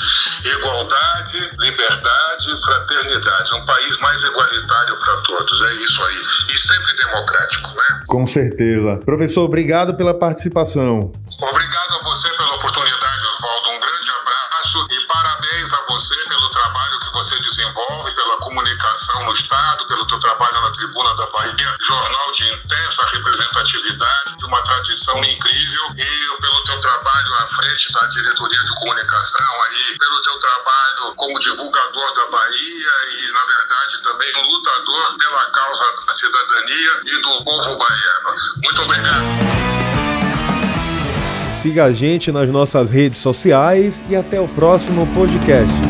Igualdade, 0.45 1.39
liberdade, 1.59 2.47
fraternidade. 2.65 3.55
Um 3.55 3.65
país 3.67 3.97
mais 4.01 4.23
igualitário 4.23 4.97
para 4.99 5.17
todos. 5.23 5.61
É 5.61 5.75
isso 5.75 6.03
aí. 6.03 6.23
E 6.55 6.59
sempre 6.59 6.97
democrático, 6.97 7.69
né? 7.69 8.05
Com 8.07 8.27
certeza. 8.27 8.97
Professor, 9.05 9.45
obrigado 9.45 9.95
pela 9.95 10.15
participação. 10.15 11.13
Obrigado 11.41 11.93
a 11.93 12.05
você 12.05 12.29
pela 12.37 12.55
oportunidade, 12.55 13.25
Oswaldo. 13.27 13.71
Um 13.71 13.81
grande 13.81 14.11
abraço 14.11 14.87
e 14.91 15.07
parabéns 15.07 15.73
a 15.73 15.93
você 15.93 16.15
pelo 16.29 16.49
trabalho 16.51 17.01
que 17.01 17.13
você 17.13 17.41
desenvolve, 17.75 18.15
pela 18.15 18.37
comunicação 18.39 19.25
no 19.25 19.33
Estado, 19.33 19.87
pelo 19.87 20.07
teu 20.07 20.19
trabalho 20.21 20.61
na 20.61 20.71
Tribuna 20.73 21.15
da 21.17 21.27
Bahia, 21.27 21.77
jornal 21.81 22.33
de 22.33 22.45
intensa 22.45 23.03
representatividade, 23.13 24.37
de 24.39 24.45
uma 24.47 24.63
tradição 24.63 25.19
incrível 25.19 25.83
e 25.97 26.41
pelo 26.41 26.65
teu 26.65 26.81
trabalho 26.81 27.35
à 27.35 27.47
frente 27.49 27.93
da 27.93 28.07
diretoria 28.07 28.65
de 28.65 28.75
comunicação 28.81 29.63
aí, 29.67 29.99
pelo 29.99 30.23
teu 30.23 30.39
trabalho 30.39 31.15
como 31.17 31.39
divulgador 31.41 32.15
da 32.15 32.27
Bahia 32.31 32.93
e, 33.11 33.33
na 33.33 33.45
verdade, 33.45 34.03
também 34.03 34.33
um 34.37 34.49
lutador 34.49 35.17
pela 35.19 35.45
causa 35.47 35.95
da 36.07 36.15
cidadania 36.15 37.01
e 37.07 37.23
do 37.23 37.45
povo 37.45 37.79
baiano. 37.79 38.35
Muito 38.63 38.83
obrigado. 38.83 39.25
Siga 41.61 41.85
a 41.87 41.93
gente 41.93 42.31
nas 42.31 42.49
nossas 42.51 42.91
redes 42.91 43.21
sociais 43.21 44.03
e 44.09 44.15
até 44.15 44.39
o 44.39 44.47
próximo 44.47 45.07
podcast. 45.15 45.84